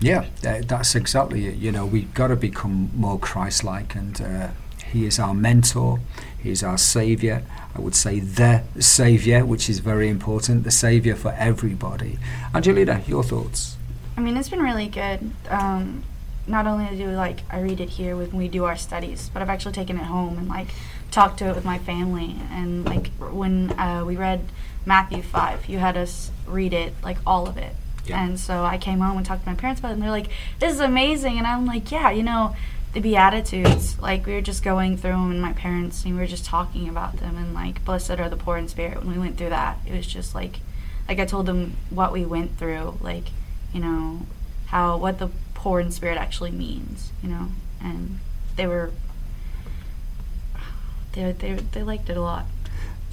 Yeah, 0.00 0.26
that's 0.42 0.94
exactly 0.94 1.46
it. 1.46 1.56
You 1.56 1.72
know, 1.72 1.86
we've 1.86 2.12
got 2.12 2.28
to 2.28 2.36
become 2.36 2.90
more 2.94 3.18
Christ-like, 3.18 3.94
and 3.94 4.20
uh, 4.20 4.48
He 4.92 5.06
is 5.06 5.18
our 5.18 5.34
mentor. 5.34 6.00
He 6.42 6.50
is 6.50 6.62
our 6.62 6.76
Savior. 6.76 7.42
I 7.74 7.80
would 7.80 7.94
say 7.94 8.20
the 8.20 8.64
Savior, 8.78 9.46
which 9.46 9.70
is 9.70 9.78
very 9.78 10.08
important. 10.08 10.64
The 10.64 10.70
Savior 10.70 11.14
for 11.14 11.32
everybody. 11.38 12.18
Angelina, 12.54 13.02
your 13.06 13.24
thoughts? 13.24 13.76
I 14.16 14.20
mean, 14.20 14.36
it's 14.36 14.50
been 14.50 14.62
really 14.62 14.88
good. 14.88 15.30
Um, 15.48 16.04
not 16.46 16.66
only 16.66 16.96
do 16.96 17.08
like 17.10 17.40
I 17.50 17.60
read 17.60 17.80
it 17.80 17.90
here 17.90 18.16
when 18.16 18.36
we 18.36 18.48
do 18.48 18.64
our 18.64 18.76
studies, 18.76 19.30
but 19.32 19.42
I've 19.42 19.48
actually 19.48 19.72
taken 19.72 19.96
it 19.96 20.04
home 20.04 20.38
and 20.38 20.48
like 20.48 20.68
talked 21.10 21.38
to 21.38 21.48
it 21.48 21.54
with 21.54 21.64
my 21.64 21.78
family. 21.78 22.36
And 22.50 22.84
like 22.84 23.08
when 23.18 23.78
uh, 23.78 24.04
we 24.04 24.16
read 24.16 24.40
Matthew 24.84 25.22
five, 25.22 25.66
you 25.68 25.78
had 25.78 25.96
us 25.96 26.30
read 26.46 26.72
it 26.72 26.94
like 27.02 27.18
all 27.26 27.48
of 27.48 27.56
it. 27.56 27.74
Yeah. 28.04 28.22
And 28.22 28.38
so 28.38 28.64
I 28.64 28.76
came 28.76 29.00
home 29.00 29.16
and 29.16 29.24
talked 29.24 29.44
to 29.44 29.48
my 29.48 29.54
parents 29.54 29.80
about 29.80 29.90
it, 29.90 29.94
and 29.94 30.02
they're 30.02 30.10
like, 30.10 30.28
"This 30.58 30.74
is 30.74 30.80
amazing." 30.80 31.38
And 31.38 31.46
I'm 31.46 31.66
like, 31.66 31.90
"Yeah, 31.90 32.10
you 32.10 32.22
know." 32.22 32.54
The 32.92 33.00
Beatitudes, 33.00 33.98
like 34.00 34.24
we 34.24 34.34
were 34.34 34.40
just 34.40 34.62
going 34.62 34.96
through 34.96 35.10
them, 35.10 35.32
and 35.32 35.42
my 35.42 35.52
parents, 35.52 36.04
and 36.04 36.14
we 36.14 36.20
were 36.20 36.28
just 36.28 36.44
talking 36.44 36.88
about 36.88 37.16
them, 37.16 37.36
and 37.36 37.52
like, 37.52 37.84
blessed 37.84 38.20
are 38.20 38.28
the 38.28 38.36
poor 38.36 38.56
in 38.56 38.68
spirit. 38.68 38.98
When 38.98 39.10
we 39.12 39.18
went 39.18 39.36
through 39.36 39.48
that, 39.48 39.78
it 39.84 39.96
was 39.96 40.06
just 40.06 40.32
like, 40.32 40.60
like 41.08 41.18
I 41.18 41.24
told 41.24 41.46
them 41.46 41.76
what 41.90 42.12
we 42.12 42.24
went 42.24 42.56
through, 42.56 42.98
like, 43.00 43.24
you 43.72 43.80
know, 43.80 44.20
how 44.66 44.96
what 44.96 45.18
the 45.18 45.28
poor 45.64 45.80
in 45.80 45.90
spirit 45.90 46.18
actually 46.18 46.50
means, 46.50 47.10
you 47.22 47.28
know, 47.30 47.48
and 47.82 48.18
they 48.56 48.66
were 48.66 48.90
they 51.14 51.32
they 51.32 51.54
they 51.54 51.82
liked 51.82 52.10
it 52.10 52.18
a 52.18 52.20
lot. 52.20 52.44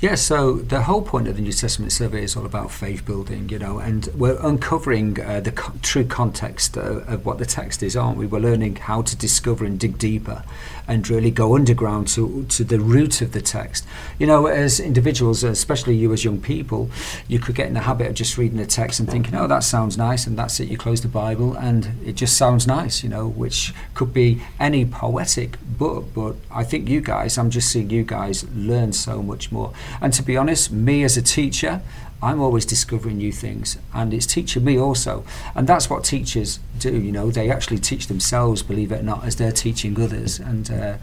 Yeah, 0.02 0.16
so 0.16 0.54
the 0.54 0.82
whole 0.82 1.04
point 1.04 1.28
of 1.28 1.36
the 1.36 1.44
New 1.44 1.52
Testament 1.52 1.92
survey 1.92 2.24
is 2.24 2.36
all 2.36 2.48
about 2.48 2.72
faith 2.72 3.06
building, 3.06 3.50
you 3.50 3.60
know, 3.60 3.78
and 3.78 4.08
we're 4.16 4.40
uncovering 4.42 5.22
uh, 5.22 5.42
the 5.42 5.52
co- 5.52 5.74
true 5.84 6.06
context 6.06 6.76
uh, 6.76 7.02
of 7.06 7.24
what 7.24 7.38
the 7.38 7.46
text 7.46 7.84
is, 7.84 7.96
aren't 7.96 8.18
we? 8.18 8.26
We're 8.26 8.40
learning 8.40 8.78
how 8.78 9.04
to 9.04 9.16
discover 9.16 9.64
and 9.64 9.80
dig 9.80 10.00
deeper 10.00 10.44
and 10.88 11.08
really 11.08 11.30
go 11.30 11.56
underground 11.56 12.08
to, 12.08 12.48
to 12.50 12.64
the 12.64 12.80
root 12.80 13.22
of 13.22 13.34
the 13.34 13.42
text. 13.42 13.86
You 14.18 14.26
know, 14.26 14.48
as 14.48 14.80
individuals, 14.80 15.44
especially 15.44 15.96
you 15.96 16.12
as 16.14 16.24
young 16.26 16.42
people, 16.42 16.90
you 17.28 17.38
could 17.38 17.54
get 17.54 17.68
in 17.68 17.76
the 17.76 17.82
habit 17.82 18.08
of 18.08 18.16
just 18.16 18.40
reading 18.40 18.58
the 18.58 18.66
text 18.66 19.00
and 19.00 19.08
thinking, 19.08 19.36
oh, 19.36 19.46
that 19.46 19.64
sounds 19.64 20.00
nice, 20.00 20.26
and 20.26 20.36
that's 20.36 20.60
it. 20.60 20.68
You 20.68 20.80
close 20.80 21.02
the 21.02 21.10
Bible 21.10 21.54
and 21.54 21.92
it 22.04 22.14
just 22.14 22.38
sounds 22.38 22.66
nice, 22.66 23.04
you 23.04 23.10
know, 23.10 23.28
which 23.28 23.72
could 23.94 24.16
be 24.16 24.42
any 24.60 24.84
poetic 24.84 25.58
book, 25.78 26.08
but 26.16 26.38
I 26.50 26.64
think 26.64 26.90
you 26.90 27.02
guys, 27.02 27.38
I'm 27.38 27.52
just 27.52 27.72
seeing 27.72 27.92
you 27.92 28.04
guys 28.04 28.50
learn 28.56 28.94
so 28.94 29.22
much 29.22 29.52
more. 29.52 29.72
And 30.00 30.14
to 30.14 30.24
be 30.24 30.38
honest, 30.38 30.72
me 30.72 31.04
as 31.04 31.18
a 31.18 31.22
teacher, 31.22 31.82
I'm 32.24 32.40
always 32.40 32.66
discovering 32.66 33.18
new 33.18 33.32
things, 33.32 33.80
and 33.96 34.14
it's 34.14 34.28
teaching 34.28 34.64
me 34.64 34.78
also. 34.78 35.26
And 35.56 35.66
that's 35.66 35.90
what 35.90 36.04
teachers 36.04 36.60
do, 36.78 36.96
you 36.96 37.12
know, 37.12 37.32
they 37.32 37.50
actually 37.50 37.80
teach 37.80 38.08
themselves, 38.08 38.62
believe 38.62 38.92
it 38.92 39.00
or 39.00 39.04
not, 39.04 39.26
as 39.26 39.38
they're 39.38 39.52
teaching 39.52 40.00
others. 40.00 40.40
And 40.40 40.70
uh, 40.70 40.98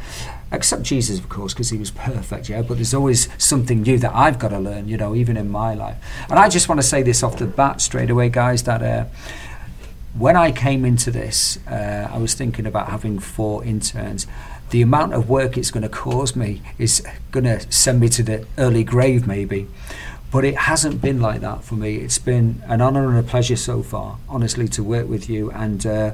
except 0.52 0.85
Jesus, 0.85 1.18
of 1.18 1.28
course, 1.28 1.52
because 1.52 1.71
he 1.71 1.76
was 1.76 1.90
perfect, 1.90 2.49
yeah, 2.49 2.62
but 2.62 2.75
there's 2.75 2.95
always 2.95 3.28
something 3.37 3.83
new 3.83 3.99
that 3.99 4.14
I've 4.14 4.38
got 4.38 4.50
to 4.50 4.61
learn, 4.61 4.88
you 4.88 4.97
know, 4.97 5.16
even 5.16 5.37
in 5.37 5.50
my 5.50 5.75
life. 5.75 5.97
And 6.30 6.38
I 6.38 6.49
just 6.49 6.68
want 6.68 6.80
to 6.80 6.87
say 6.87 7.02
this 7.02 7.25
off 7.25 7.37
the 7.37 7.47
bat 7.47 7.80
straight 7.80 8.11
away, 8.11 8.28
guys, 8.28 8.62
that. 8.64 8.83
Uh, 8.83 9.04
when 10.16 10.37
I 10.37 10.50
came 10.50 10.85
into 10.85 11.12
this, 11.12 11.64
uh, 11.68 12.09
I 12.11 12.18
was 12.18 12.35
thinking 12.35 12.66
about 12.66 12.88
having 12.88 13.21
four 13.21 13.64
interns. 13.64 14.26
The 14.70 14.82
amount 14.82 15.14
of 15.14 15.28
work 15.28 15.56
it's 15.56 15.70
going 15.70 15.82
to 15.82 15.88
cause 15.88 16.37
me 16.37 16.60
is 16.78 17.02
going 17.30 17.44
to 17.44 17.60
send 17.72 18.00
me 18.00 18.08
to 18.10 18.22
the 18.22 18.46
early 18.58 18.84
grave, 18.84 19.26
maybe. 19.26 19.66
But 20.30 20.44
it 20.44 20.56
hasn't 20.56 21.00
been 21.00 21.22
like 21.22 21.40
that 21.40 21.64
for 21.64 21.75
me. 21.75 21.96
It's 21.96 22.18
been 22.18 22.62
an 22.66 22.82
honour 22.82 23.08
and 23.08 23.18
a 23.18 23.22
pleasure 23.22 23.56
so 23.56 23.82
far, 23.82 24.18
honestly, 24.28 24.68
to 24.68 24.84
work 24.84 25.08
with 25.08 25.30
you. 25.30 25.50
And 25.52 25.87
uh, 25.87 26.12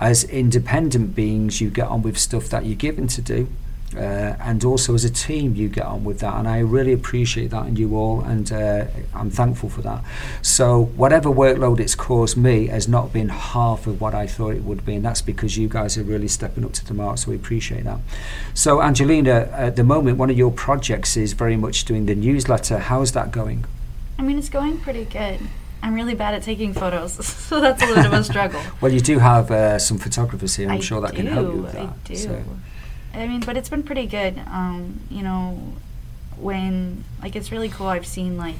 as 0.00 0.24
independent 0.24 1.14
beings, 1.14 1.60
you 1.60 1.68
get 1.68 1.88
on 1.88 2.00
with 2.00 2.16
stuff 2.16 2.48
that 2.48 2.64
you're 2.64 2.76
given 2.76 3.08
to 3.08 3.20
do. 3.20 3.48
Uh, 3.94 4.36
and 4.40 4.64
also 4.64 4.94
as 4.94 5.04
a 5.04 5.10
team, 5.10 5.54
you 5.54 5.68
get 5.68 5.84
on 5.84 6.04
with 6.04 6.20
that, 6.20 6.34
and 6.34 6.48
I 6.48 6.60
really 6.60 6.92
appreciate 6.92 7.50
that 7.50 7.66
in 7.66 7.76
you 7.76 7.96
all, 7.96 8.20
and 8.22 8.50
uh, 8.52 8.86
I'm 9.14 9.30
thankful 9.30 9.68
for 9.68 9.82
that. 9.82 10.02
So, 10.40 10.84
whatever 10.96 11.28
workload 11.28 11.80
it's 11.80 11.94
caused 11.94 12.36
me 12.36 12.68
has 12.68 12.88
not 12.88 13.12
been 13.12 13.28
half 13.28 13.86
of 13.86 14.00
what 14.00 14.14
I 14.14 14.26
thought 14.26 14.54
it 14.54 14.64
would 14.64 14.84
be, 14.86 14.94
and 14.94 15.04
that's 15.04 15.22
because 15.22 15.56
you 15.56 15.68
guys 15.68 15.98
are 15.98 16.02
really 16.02 16.28
stepping 16.28 16.64
up 16.64 16.72
to 16.74 16.86
the 16.86 16.94
mark, 16.94 17.18
so 17.18 17.30
we 17.30 17.36
appreciate 17.36 17.84
that. 17.84 18.00
So, 18.54 18.80
Angelina, 18.82 19.48
at 19.52 19.76
the 19.76 19.84
moment, 19.84 20.18
one 20.18 20.30
of 20.30 20.38
your 20.38 20.50
projects 20.52 21.16
is 21.16 21.32
very 21.32 21.56
much 21.56 21.84
doing 21.84 22.06
the 22.06 22.14
newsletter. 22.14 22.78
How's 22.78 23.12
that 23.12 23.30
going? 23.32 23.64
I 24.18 24.22
mean, 24.22 24.38
it's 24.38 24.48
going 24.48 24.78
pretty 24.78 25.04
good. 25.04 25.40
I'm 25.82 25.94
really 25.94 26.14
bad 26.14 26.34
at 26.34 26.42
taking 26.44 26.72
photos, 26.72 27.12
so 27.26 27.60
that's 27.60 27.82
a 27.82 27.86
little 27.86 28.04
bit 28.04 28.12
of 28.12 28.20
a 28.20 28.24
struggle. 28.24 28.62
Well, 28.80 28.92
you 28.92 29.00
do 29.00 29.18
have 29.18 29.50
uh, 29.50 29.78
some 29.78 29.98
photographers 29.98 30.56
here. 30.56 30.68
I'm 30.68 30.76
I 30.76 30.80
sure 30.80 31.00
that 31.00 31.10
do, 31.10 31.16
can 31.16 31.26
help 31.26 31.54
you 31.54 31.62
with 31.62 31.72
that. 31.72 31.86
I 31.88 31.92
do. 32.04 32.16
So- 32.16 32.44
I 33.14 33.26
mean, 33.26 33.40
but 33.40 33.56
it's 33.56 33.68
been 33.68 33.82
pretty 33.82 34.06
good. 34.06 34.38
Um, 34.38 35.00
you 35.10 35.22
know, 35.22 35.74
when 36.36 37.04
like 37.22 37.36
it's 37.36 37.52
really 37.52 37.68
cool. 37.68 37.86
I've 37.86 38.06
seen 38.06 38.36
like 38.36 38.56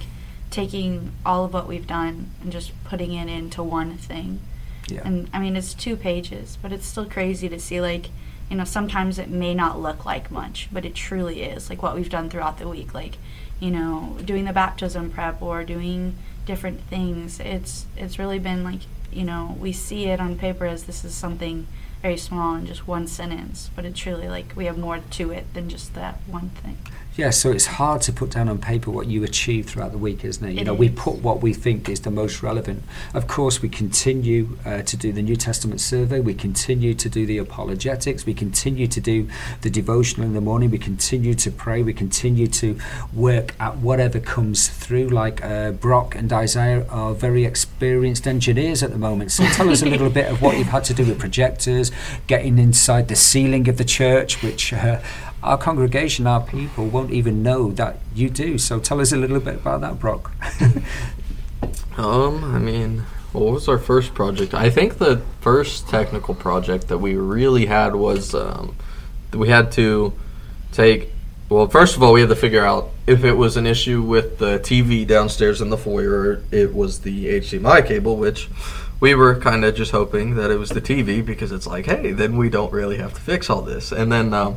taking 0.50 1.12
all 1.24 1.44
of 1.44 1.54
what 1.54 1.66
we've 1.66 1.86
done 1.86 2.30
and 2.42 2.52
just 2.52 2.72
putting 2.84 3.12
it 3.14 3.28
into 3.28 3.62
one 3.62 3.96
thing. 3.96 4.40
yeah. 4.88 5.00
And 5.04 5.28
I 5.32 5.40
mean, 5.40 5.56
it's 5.56 5.74
two 5.74 5.96
pages, 5.96 6.58
but 6.60 6.72
it's 6.72 6.86
still 6.86 7.06
crazy 7.06 7.48
to 7.48 7.58
see 7.58 7.80
like, 7.80 8.10
you 8.50 8.56
know, 8.56 8.64
sometimes 8.64 9.18
it 9.18 9.30
may 9.30 9.54
not 9.54 9.80
look 9.80 10.04
like 10.04 10.30
much, 10.30 10.68
but 10.70 10.84
it 10.84 10.94
truly 10.94 11.42
is. 11.42 11.70
Like 11.70 11.82
what 11.82 11.94
we've 11.94 12.10
done 12.10 12.28
throughout 12.28 12.58
the 12.58 12.68
week, 12.68 12.92
like, 12.94 13.16
you 13.60 13.70
know, 13.70 14.18
doing 14.24 14.44
the 14.44 14.52
baptism 14.52 15.10
prep 15.10 15.40
or 15.40 15.64
doing 15.64 16.16
different 16.44 16.80
things. 16.82 17.40
It's 17.40 17.86
it's 17.96 18.18
really 18.18 18.38
been 18.38 18.62
like, 18.62 18.80
you 19.10 19.24
know, 19.24 19.56
we 19.58 19.72
see 19.72 20.06
it 20.06 20.20
on 20.20 20.36
paper 20.38 20.66
as 20.66 20.84
this 20.84 21.04
is 21.04 21.14
something 21.14 21.66
very 22.02 22.16
small 22.16 22.56
in 22.56 22.66
just 22.66 22.88
one 22.88 23.06
sentence, 23.06 23.70
but 23.76 23.84
it's 23.84 24.04
really 24.04 24.28
like 24.28 24.52
we 24.56 24.64
have 24.64 24.76
more 24.76 24.98
to 24.98 25.30
it 25.30 25.54
than 25.54 25.68
just 25.68 25.94
that 25.94 26.18
one 26.26 26.50
thing. 26.50 26.76
Yeah, 27.14 27.28
so 27.28 27.50
it's 27.50 27.66
hard 27.66 28.00
to 28.02 28.12
put 28.12 28.30
down 28.30 28.48
on 28.48 28.56
paper 28.56 28.90
what 28.90 29.06
you 29.06 29.22
achieve 29.22 29.66
throughout 29.66 29.92
the 29.92 29.98
week, 29.98 30.24
isn't 30.24 30.48
it? 30.48 30.52
You 30.54 30.60
It 30.60 30.64
know, 30.64 30.72
we 30.72 30.88
put 30.88 31.16
what 31.16 31.42
we 31.42 31.52
think 31.52 31.90
is 31.90 32.00
the 32.00 32.10
most 32.10 32.42
relevant. 32.42 32.82
Of 33.12 33.28
course, 33.28 33.60
we 33.60 33.68
continue 33.68 34.56
uh, 34.64 34.80
to 34.80 34.96
do 34.96 35.12
the 35.12 35.20
New 35.20 35.36
Testament 35.36 35.82
survey. 35.82 36.20
We 36.20 36.32
continue 36.32 36.94
to 36.94 37.08
do 37.10 37.26
the 37.26 37.36
apologetics. 37.36 38.24
We 38.24 38.32
continue 38.32 38.86
to 38.86 39.00
do 39.00 39.28
the 39.60 39.68
devotional 39.68 40.26
in 40.26 40.32
the 40.32 40.40
morning. 40.40 40.70
We 40.70 40.78
continue 40.78 41.34
to 41.34 41.50
pray. 41.50 41.82
We 41.82 41.92
continue 41.92 42.46
to 42.46 42.78
work 43.12 43.54
at 43.60 43.76
whatever 43.76 44.18
comes 44.18 44.68
through. 44.68 45.10
Like 45.10 45.44
uh, 45.44 45.72
Brock 45.72 46.14
and 46.14 46.32
Isaiah 46.32 46.86
are 46.88 47.12
very 47.12 47.44
experienced 47.44 48.26
engineers 48.26 48.82
at 48.82 48.90
the 48.90 48.98
moment. 48.98 49.32
So 49.32 49.44
tell 49.48 49.68
us 49.68 49.82
a 49.82 49.86
little 49.86 50.08
bit 50.08 50.30
of 50.30 50.40
what 50.40 50.56
you've 50.56 50.68
had 50.68 50.84
to 50.84 50.94
do 50.94 51.04
with 51.04 51.18
projectors, 51.18 51.92
getting 52.26 52.58
inside 52.58 53.08
the 53.08 53.16
ceiling 53.16 53.68
of 53.68 53.76
the 53.76 53.84
church, 53.84 54.42
which. 54.42 54.72
Uh, 54.72 55.02
our 55.42 55.58
congregation, 55.58 56.26
our 56.26 56.40
people 56.40 56.86
won't 56.86 57.10
even 57.10 57.42
know 57.42 57.70
that 57.72 57.98
you 58.14 58.30
do. 58.30 58.58
So 58.58 58.78
tell 58.78 59.00
us 59.00 59.12
a 59.12 59.16
little 59.16 59.40
bit 59.40 59.56
about 59.56 59.80
that, 59.80 59.98
Brock. 59.98 60.32
Um, 61.96 62.42
I 62.42 62.58
mean, 62.58 63.04
what 63.32 63.52
was 63.52 63.68
our 63.68 63.78
first 63.78 64.14
project? 64.14 64.54
I 64.54 64.70
think 64.70 64.98
the 64.98 65.22
first 65.40 65.88
technical 65.88 66.34
project 66.34 66.88
that 66.88 66.98
we 66.98 67.16
really 67.16 67.66
had 67.66 67.94
was 67.94 68.34
um, 68.34 68.76
we 69.32 69.48
had 69.48 69.72
to 69.72 70.12
take. 70.72 71.12
Well, 71.48 71.68
first 71.68 71.96
of 71.96 72.02
all, 72.02 72.14
we 72.14 72.20
had 72.20 72.30
to 72.30 72.36
figure 72.36 72.64
out 72.64 72.88
if 73.06 73.24
it 73.24 73.34
was 73.34 73.58
an 73.58 73.66
issue 73.66 74.00
with 74.00 74.38
the 74.38 74.58
TV 74.60 75.06
downstairs 75.06 75.60
in 75.60 75.68
the 75.68 75.76
foyer. 75.76 76.10
Or 76.10 76.42
it 76.50 76.74
was 76.74 77.00
the 77.00 77.26
HDMI 77.26 77.86
cable, 77.86 78.16
which 78.16 78.48
we 79.00 79.14
were 79.14 79.38
kind 79.38 79.64
of 79.64 79.74
just 79.74 79.90
hoping 79.90 80.36
that 80.36 80.50
it 80.50 80.56
was 80.56 80.70
the 80.70 80.80
TV 80.80 81.24
because 81.24 81.52
it's 81.52 81.66
like, 81.66 81.86
hey, 81.86 82.12
then 82.12 82.38
we 82.38 82.48
don't 82.48 82.72
really 82.72 82.96
have 82.98 83.12
to 83.12 83.20
fix 83.20 83.50
all 83.50 83.60
this. 83.60 83.92
And 83.92 84.10
then 84.10 84.32
um, 84.32 84.56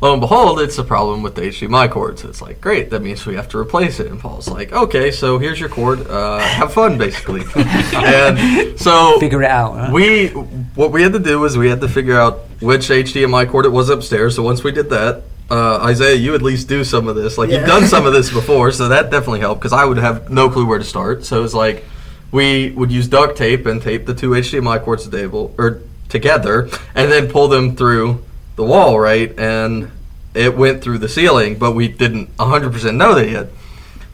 lo 0.00 0.12
and 0.12 0.20
behold, 0.20 0.60
it's 0.60 0.78
a 0.78 0.84
problem 0.84 1.22
with 1.22 1.34
the 1.34 1.42
HDMI 1.42 1.90
cord. 1.90 2.18
So 2.18 2.28
it's 2.28 2.40
like, 2.40 2.60
great, 2.60 2.90
that 2.90 3.00
means 3.00 3.26
we 3.26 3.34
have 3.34 3.48
to 3.50 3.58
replace 3.58 4.00
it. 4.00 4.06
And 4.06 4.18
Paul's 4.18 4.48
like, 4.48 4.72
okay, 4.72 5.10
so 5.10 5.38
here's 5.38 5.60
your 5.60 5.68
cord. 5.68 6.06
Uh, 6.06 6.38
have 6.38 6.72
fun, 6.72 6.98
basically. 6.98 7.42
and 7.56 8.78
so 8.78 9.18
Figure 9.20 9.42
it 9.42 9.50
out. 9.50 9.72
Huh? 9.74 9.90
we, 9.92 10.28
what 10.28 10.90
we 10.90 11.02
had 11.02 11.12
to 11.12 11.18
do 11.18 11.40
was 11.40 11.58
we 11.58 11.68
had 11.68 11.80
to 11.82 11.88
figure 11.88 12.18
out 12.18 12.40
which 12.60 12.88
HDMI 12.88 13.48
cord 13.48 13.66
it 13.66 13.70
was 13.70 13.90
upstairs. 13.90 14.36
So 14.36 14.42
once 14.42 14.64
we 14.64 14.72
did 14.72 14.90
that, 14.90 15.22
uh, 15.50 15.78
Isaiah, 15.82 16.14
you 16.14 16.34
at 16.34 16.42
least 16.42 16.68
do 16.68 16.84
some 16.84 17.08
of 17.08 17.16
this. 17.16 17.36
Like 17.36 17.50
you've 17.50 17.66
done 17.66 17.86
some 17.86 18.06
of 18.06 18.12
this 18.12 18.30
before, 18.32 18.70
so 18.70 18.88
that 18.88 19.10
definitely 19.10 19.40
helped 19.40 19.60
because 19.60 19.72
I 19.72 19.84
would 19.84 19.98
have 19.98 20.30
no 20.30 20.48
clue 20.48 20.64
where 20.64 20.78
to 20.78 20.84
start. 20.84 21.24
So 21.24 21.38
it 21.38 21.42
was 21.42 21.54
like 21.54 21.84
we 22.30 22.70
would 22.70 22.92
use 22.92 23.08
duct 23.08 23.36
tape 23.36 23.66
and 23.66 23.82
tape 23.82 24.06
the 24.06 24.14
two 24.14 24.30
HDMI 24.30 24.82
cords 24.84 25.04
to 25.04 25.10
table 25.10 25.52
or 25.58 25.82
together, 26.08 26.68
and 26.94 27.10
then 27.10 27.28
pull 27.28 27.48
them 27.48 27.74
through 27.76 28.24
the 28.60 28.66
wall, 28.66 29.00
right? 29.00 29.36
And 29.38 29.90
it 30.34 30.56
went 30.56 30.82
through 30.82 30.98
the 30.98 31.08
ceiling, 31.08 31.56
but 31.58 31.72
we 31.72 31.88
didn't 31.88 32.36
100% 32.36 32.94
know 32.94 33.14
that 33.14 33.28
yet. 33.28 33.48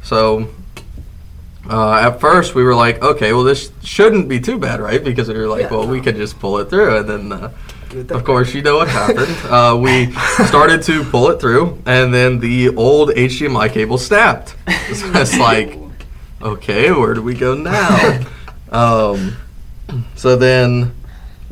So 0.02 0.48
uh, 1.68 1.94
at 1.94 2.20
first 2.20 2.54
we 2.54 2.62
were 2.62 2.74
like, 2.74 3.02
okay, 3.02 3.32
well 3.32 3.42
this 3.42 3.72
shouldn't 3.82 4.28
be 4.28 4.38
too 4.40 4.56
bad, 4.58 4.80
right? 4.80 5.02
Because 5.02 5.28
we 5.28 5.34
were 5.34 5.48
like, 5.48 5.62
Yeah. 5.62 5.72
well, 5.76 5.86
we 5.88 6.00
could 6.00 6.16
just 6.16 6.38
pull 6.38 6.58
it 6.58 6.70
through, 6.70 6.98
and 6.98 7.08
then. 7.08 7.32
Uh, 7.32 7.50
of 8.10 8.24
course, 8.24 8.52
you 8.52 8.62
know 8.62 8.76
what 8.78 8.88
happened. 8.88 9.30
Uh, 9.48 9.76
we 9.80 10.10
started 10.46 10.82
to 10.82 11.04
pull 11.04 11.30
it 11.30 11.40
through, 11.40 11.80
and 11.86 12.12
then 12.12 12.40
the 12.40 12.74
old 12.76 13.10
HDMI 13.10 13.72
cable 13.72 13.96
snapped. 13.96 14.50
So 14.92 15.12
it's 15.14 15.38
like, 15.48 15.78
okay, 16.42 16.90
where 16.90 17.14
do 17.14 17.22
we 17.22 17.34
go 17.34 17.54
now? 17.54 18.20
Um, 18.68 19.36
so 20.16 20.34
then 20.34 20.92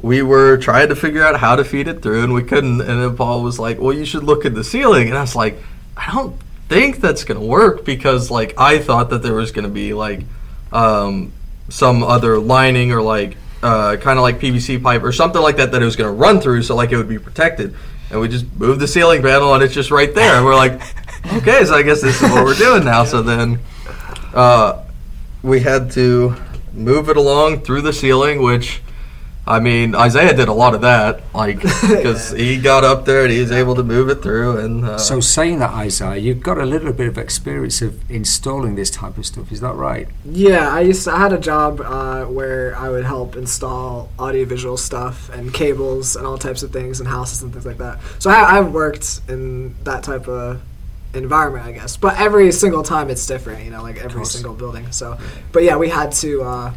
we 0.05 0.21
were 0.21 0.59
trying 0.59 0.89
to 0.89 0.97
figure 0.97 1.23
out 1.23 1.41
how 1.41 1.57
to 1.57 1.65
feed 1.65 1.89
it 1.89 2.03
through, 2.03 2.25
and 2.25 2.35
we 2.35 2.43
couldn't. 2.43 2.81
And 2.81 3.03
then 3.03 3.17
Paul 3.17 3.43
was 3.43 3.59
like, 3.59 3.81
"Well, 3.81 3.95
you 3.95 4.05
should 4.05 4.23
look 4.23 4.45
at 4.45 4.55
the 4.55 4.63
ceiling," 4.63 5.09
and 5.09 5.17
I 5.17 5.23
was 5.23 5.35
like, 5.35 5.63
"I 5.97 6.13
don't 6.13 6.37
think 6.69 7.01
that's 7.01 7.25
gonna 7.25 7.41
work 7.41 7.85
because 7.85 8.31
like 8.31 8.55
I 8.59 8.79
thought 8.79 9.09
that 9.11 9.23
there 9.23 9.35
was 9.35 9.51
gonna 9.51 9.69
be 9.69 9.95
like 9.95 10.21
um, 10.73 11.33
some 11.71 12.03
other 12.03 12.39
lining 12.39 12.93
or 12.93 13.01
like 13.01 13.39
uh, 13.63 13.97
kind 13.97 14.19
of 14.19 14.23
like 14.23 14.41
PVC 14.41 14.83
pipe 14.83 15.03
or 15.03 15.13
something 15.13 15.41
like 15.41 15.57
that 15.57 15.73
that 15.73 15.81
it 15.81 15.87
was 15.87 15.97
going 15.97 16.09
to 16.09 16.15
run 16.15 16.39
through, 16.39 16.63
so 16.63 16.77
like 16.77 16.93
it 16.93 16.99
would 16.99 17.09
be 17.09 17.19
protected. 17.19 17.75
And 18.11 18.21
we 18.21 18.29
just 18.29 18.45
moved 18.57 18.81
the 18.81 18.87
ceiling 18.87 19.23
panel, 19.23 19.55
and 19.55 19.63
it's 19.63 19.73
just 19.73 19.91
right 19.91 20.15
there. 20.15 20.37
And 20.37 20.45
we're 20.45 20.55
like, 20.55 20.83
okay, 21.33 21.65
so 21.65 21.75
I 21.75 21.83
guess 21.83 22.03
this 22.03 22.21
is 22.21 22.31
what 22.31 22.45
we're 22.45 22.55
doing 22.55 22.85
now. 22.85 23.05
So 23.05 23.23
then 23.23 23.59
uh, 24.35 24.85
we 25.43 25.61
had 25.61 25.91
to 25.93 26.37
move 26.75 27.09
it 27.09 27.17
along 27.17 27.63
through 27.63 27.81
the 27.81 27.93
ceiling, 27.93 28.43
which. 28.43 28.83
I 29.47 29.61
mean, 29.61 29.95
Isaiah 29.95 30.35
did 30.35 30.49
a 30.49 30.55
lot 30.55 30.75
of 30.75 30.81
that, 30.81 31.23
like 31.35 31.61
because 31.89 32.31
he 32.31 32.59
got 32.59 32.83
up 32.83 33.05
there 33.05 33.25
and 33.25 33.33
he 33.33 33.41
was 33.41 33.53
able 33.53 33.75
to 33.75 33.83
move 33.83 34.09
it 34.09 34.23
through. 34.23 34.59
And 34.59 34.85
uh, 34.85 34.99
So 34.99 35.21
saying 35.21 35.59
that, 35.59 35.71
Isaiah, 35.71 36.17
you've 36.17 36.41
got 36.43 36.57
a 36.57 36.65
little 36.65 36.95
bit 36.95 37.09
of 37.09 37.19
experience 37.19 37.83
of 37.83 38.11
installing 38.11 38.75
this 38.75 38.91
type 38.91 39.19
of 39.19 39.27
stuff. 39.27 39.53
Is 39.53 39.61
that 39.61 39.75
right? 39.75 40.09
Yeah, 40.25 40.71
I 40.71 40.81
used 40.81 41.05
to, 41.05 41.13
I 41.13 41.19
had 41.19 41.35
a 41.35 41.39
job 41.39 41.83
uh, 41.83 42.25
where 42.25 42.75
I 42.77 42.89
would 42.89 43.05
help 43.05 43.37
install 43.37 44.09
audiovisual 44.19 44.79
stuff 44.79 45.29
and 45.29 45.53
cables 45.53 46.17
and 46.17 46.27
all 46.27 46.39
types 46.39 46.63
of 46.63 46.73
things 46.73 47.01
in 47.01 47.07
houses 47.07 47.43
and 47.43 47.53
things 47.53 47.67
like 47.67 47.79
that. 47.79 48.01
So 48.21 48.31
I, 48.31 48.59
I've 48.59 48.73
worked 48.73 49.21
in 49.29 49.75
that 49.85 50.05
type 50.05 50.27
of 50.27 50.63
environment, 51.13 51.67
I 51.67 51.73
guess. 51.73 51.99
But 51.99 52.19
every 52.19 52.51
single 52.51 52.83
time 52.83 53.11
it's 53.11 53.27
different, 53.27 53.63
you 53.65 53.71
know, 53.71 53.83
like 53.83 53.99
every 53.99 54.25
single 54.25 54.55
building. 54.55 54.91
So, 54.91 55.19
but 55.53 55.65
yeah, 55.65 55.77
we 55.77 55.91
had 55.91 56.13
to. 56.13 56.43
Uh, 56.43 56.75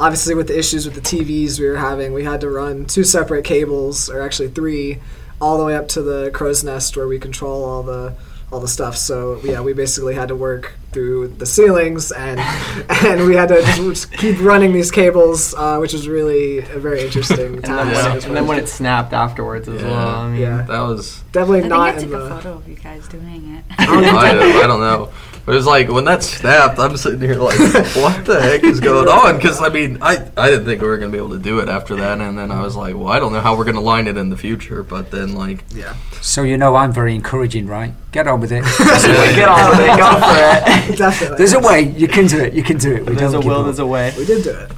obviously, 0.00 0.34
with 0.34 0.48
the 0.48 0.58
issues 0.58 0.84
with 0.86 0.94
the 0.94 1.00
TVs 1.00 1.58
we 1.60 1.68
were 1.68 1.76
having, 1.76 2.12
we 2.12 2.24
had 2.24 2.40
to 2.42 2.50
run 2.50 2.84
two 2.86 3.04
separate 3.04 3.44
cables, 3.44 4.08
or 4.10 4.22
actually 4.22 4.48
three, 4.48 4.98
all 5.40 5.58
the 5.58 5.64
way 5.64 5.76
up 5.76 5.88
to 5.88 6.02
the 6.02 6.30
crow's 6.32 6.64
nest 6.64 6.96
where 6.96 7.06
we 7.08 7.18
control 7.18 7.64
all 7.64 7.82
the 7.82 8.14
all 8.50 8.60
the 8.60 8.68
stuff. 8.68 8.96
So 8.96 9.38
yeah, 9.44 9.60
we 9.60 9.74
basically 9.74 10.14
had 10.14 10.28
to 10.28 10.34
work 10.34 10.72
through 10.92 11.28
the 11.28 11.44
ceilings 11.44 12.10
and 12.12 12.40
and 13.04 13.26
we 13.26 13.34
had 13.36 13.50
to 13.50 13.60
just 13.76 14.10
keep 14.10 14.40
running 14.40 14.72
these 14.72 14.90
cables, 14.90 15.54
uh, 15.54 15.76
which 15.76 15.92
was 15.92 16.08
really 16.08 16.58
a 16.60 16.78
very 16.78 17.02
interesting 17.02 17.56
And 17.56 17.64
task. 17.64 17.84
then, 17.84 17.94
Yeah. 17.94 18.08
when 18.08 18.16
it, 18.16 18.24
and 18.24 18.36
then 18.36 18.46
when 18.46 18.58
it 18.58 18.68
snapped 18.68 19.12
afterwards 19.12 19.68
as 19.68 19.82
Yeah. 19.82 19.88
well. 19.90 20.08
I 20.08 20.28
mean, 20.30 20.40
Yeah. 20.40 20.62
that 20.62 20.80
was 20.80 21.22
Definitely 21.30 21.58
I 21.58 21.62
think 21.62 21.70
not 21.70 21.80
I 21.80 21.92
in 21.92 22.00
took 22.00 22.10
the. 22.10 22.20
a 22.24 22.28
photo 22.30 22.52
of 22.54 22.68
you 22.68 22.74
guys 22.76 23.06
doing 23.08 23.58
it. 23.58 23.74
I, 23.78 23.84
don't, 23.84 24.04
I 24.06 24.66
don't 24.66 24.80
know. 24.80 25.10
But 25.48 25.54
it 25.54 25.56
was 25.60 25.66
like 25.66 25.88
when 25.88 26.04
that 26.04 26.22
snapped, 26.22 26.78
I'm 26.78 26.94
sitting 26.98 27.20
here 27.22 27.36
like, 27.36 27.58
what 27.58 28.22
the 28.26 28.38
heck 28.38 28.62
is 28.64 28.80
going 28.80 29.08
on? 29.08 29.36
Because 29.36 29.62
I 29.62 29.70
mean, 29.70 29.96
I, 30.02 30.30
I 30.36 30.50
didn't 30.50 30.66
think 30.66 30.82
we 30.82 30.88
were 30.88 30.98
gonna 30.98 31.10
be 31.10 31.16
able 31.16 31.30
to 31.30 31.38
do 31.38 31.60
it 31.60 31.70
after 31.70 31.96
that, 31.96 32.20
and 32.20 32.38
then 32.38 32.50
I 32.50 32.60
was 32.60 32.76
like, 32.76 32.94
well, 32.94 33.08
I 33.08 33.18
don't 33.18 33.32
know 33.32 33.40
how 33.40 33.56
we're 33.56 33.64
gonna 33.64 33.80
line 33.80 34.08
it 34.08 34.18
in 34.18 34.28
the 34.28 34.36
future. 34.36 34.82
But 34.82 35.10
then 35.10 35.32
like, 35.32 35.64
Yeah. 35.74 35.96
So 36.20 36.42
you 36.42 36.58
know 36.58 36.76
I'm 36.76 36.92
very 36.92 37.14
encouraging, 37.14 37.66
right? 37.66 37.94
Get 38.12 38.26
on 38.28 38.42
with 38.42 38.52
it. 38.52 38.62
Get 38.78 39.48
on 39.48 39.70
with 39.70 39.80
it, 39.80 39.96
go 39.96 40.12
for 40.20 40.92
it. 40.92 40.98
Definitely. 40.98 41.38
There's 41.38 41.54
a 41.54 41.60
way. 41.60 41.80
You 41.80 42.08
can 42.08 42.26
do 42.26 42.40
it. 42.40 42.52
You 42.52 42.62
can 42.62 42.76
do 42.76 42.96
it. 42.96 43.06
We 43.06 43.14
There's 43.14 43.32
a 43.32 43.40
will, 43.40 43.60
up. 43.60 43.64
there's 43.64 43.78
a 43.78 43.86
way. 43.86 44.12
We 44.18 44.26
did 44.26 44.44
do 44.44 44.50
it. 44.50 44.70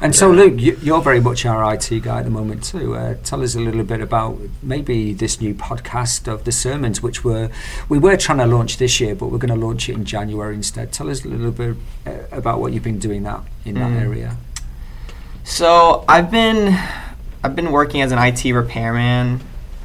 And 0.00 0.14
so, 0.14 0.30
Luke, 0.30 0.60
you, 0.60 0.78
you're 0.80 1.00
very 1.02 1.20
much 1.20 1.44
our 1.44 1.74
IT 1.74 1.90
guy 2.04 2.20
at 2.20 2.24
the 2.24 2.30
moment 2.30 2.62
too. 2.62 2.94
Uh, 2.94 3.14
tell 3.24 3.42
us 3.42 3.56
a 3.56 3.60
little 3.60 3.82
bit 3.82 4.00
about 4.00 4.38
maybe 4.62 5.12
this 5.12 5.40
new 5.40 5.54
podcast 5.54 6.28
of 6.32 6.44
the 6.44 6.52
sermons, 6.52 7.02
which 7.02 7.24
were 7.24 7.50
we 7.88 7.98
were 7.98 8.16
trying 8.16 8.38
to 8.38 8.46
launch 8.46 8.76
this 8.78 9.00
year, 9.00 9.16
but 9.16 9.26
we're 9.26 9.38
going 9.38 9.58
to 9.58 9.66
launch 9.66 9.88
it 9.88 9.94
in 9.94 10.04
January 10.04 10.54
instead. 10.54 10.92
Tell 10.92 11.10
us 11.10 11.24
a 11.24 11.28
little 11.28 11.50
bit 11.50 11.76
uh, 12.06 12.12
about 12.30 12.60
what 12.60 12.72
you've 12.72 12.84
been 12.84 13.00
doing 13.00 13.24
that 13.24 13.40
in 13.64 13.74
that 13.74 13.90
Mm. 13.90 14.00
area. 14.02 14.36
So 15.44 16.04
I've 16.08 16.30
been 16.30 16.78
I've 17.42 17.56
been 17.56 17.72
working 17.72 18.00
as 18.00 18.12
an 18.12 18.18
IT 18.18 18.52
repairman 18.52 19.40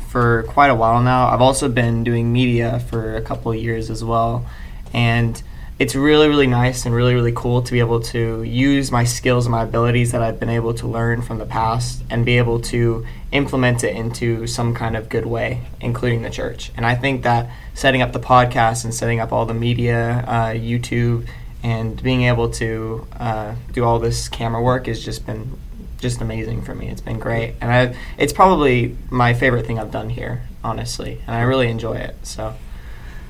for 0.09 0.43
quite 0.43 0.69
a 0.69 0.75
while 0.75 1.01
now. 1.01 1.27
I've 1.27 1.41
also 1.41 1.69
been 1.69 2.03
doing 2.03 2.31
media 2.31 2.79
for 2.89 3.15
a 3.15 3.21
couple 3.21 3.51
of 3.51 3.57
years 3.57 3.89
as 3.89 4.03
well, 4.03 4.45
and 4.93 5.41
it's 5.79 5.95
really 5.95 6.27
really 6.27 6.47
nice 6.47 6.85
and 6.85 6.93
really 6.93 7.15
really 7.15 7.31
cool 7.31 7.61
to 7.61 7.71
be 7.71 7.79
able 7.79 7.99
to 7.99 8.43
use 8.43 8.91
my 8.91 9.03
skills 9.03 9.45
and 9.45 9.51
my 9.51 9.63
abilities 9.63 10.11
that 10.11 10.21
I've 10.21 10.39
been 10.39 10.49
able 10.49 10.73
to 10.75 10.87
learn 10.87 11.21
from 11.21 11.39
the 11.39 11.45
past 11.45 12.03
and 12.09 12.25
be 12.25 12.37
able 12.37 12.59
to 12.61 13.05
implement 13.31 13.83
it 13.83 13.95
into 13.95 14.45
some 14.45 14.75
kind 14.75 14.95
of 14.95 15.09
good 15.09 15.25
way, 15.25 15.61
including 15.81 16.21
the 16.21 16.29
church. 16.29 16.71
And 16.77 16.85
I 16.85 16.95
think 16.95 17.23
that 17.23 17.49
setting 17.73 18.01
up 18.01 18.13
the 18.13 18.19
podcast 18.19 18.83
and 18.85 18.93
setting 18.93 19.19
up 19.19 19.33
all 19.33 19.45
the 19.45 19.55
media, 19.55 20.23
uh, 20.27 20.49
YouTube, 20.49 21.27
and 21.63 22.01
being 22.01 22.23
able 22.23 22.49
to 22.51 23.07
uh, 23.19 23.55
do 23.71 23.83
all 23.83 23.97
this 23.97 24.29
camera 24.29 24.61
work 24.61 24.85
has 24.85 25.03
just 25.03 25.25
been 25.25 25.57
just 25.99 26.21
amazing 26.21 26.61
for 26.61 26.75
me. 26.75 26.89
It's 26.89 27.01
been 27.01 27.17
great, 27.17 27.55
and 27.61 27.71
I 27.71 27.97
it's 28.17 28.33
probably 28.33 28.95
my 29.09 29.33
favorite 29.33 29.65
thing 29.65 29.79
I've 29.79 29.91
done 29.91 30.09
here, 30.09 30.43
honestly, 30.63 31.19
and 31.25 31.35
I 31.35 31.41
really 31.41 31.69
enjoy 31.69 31.95
it. 31.95 32.15
So. 32.23 32.53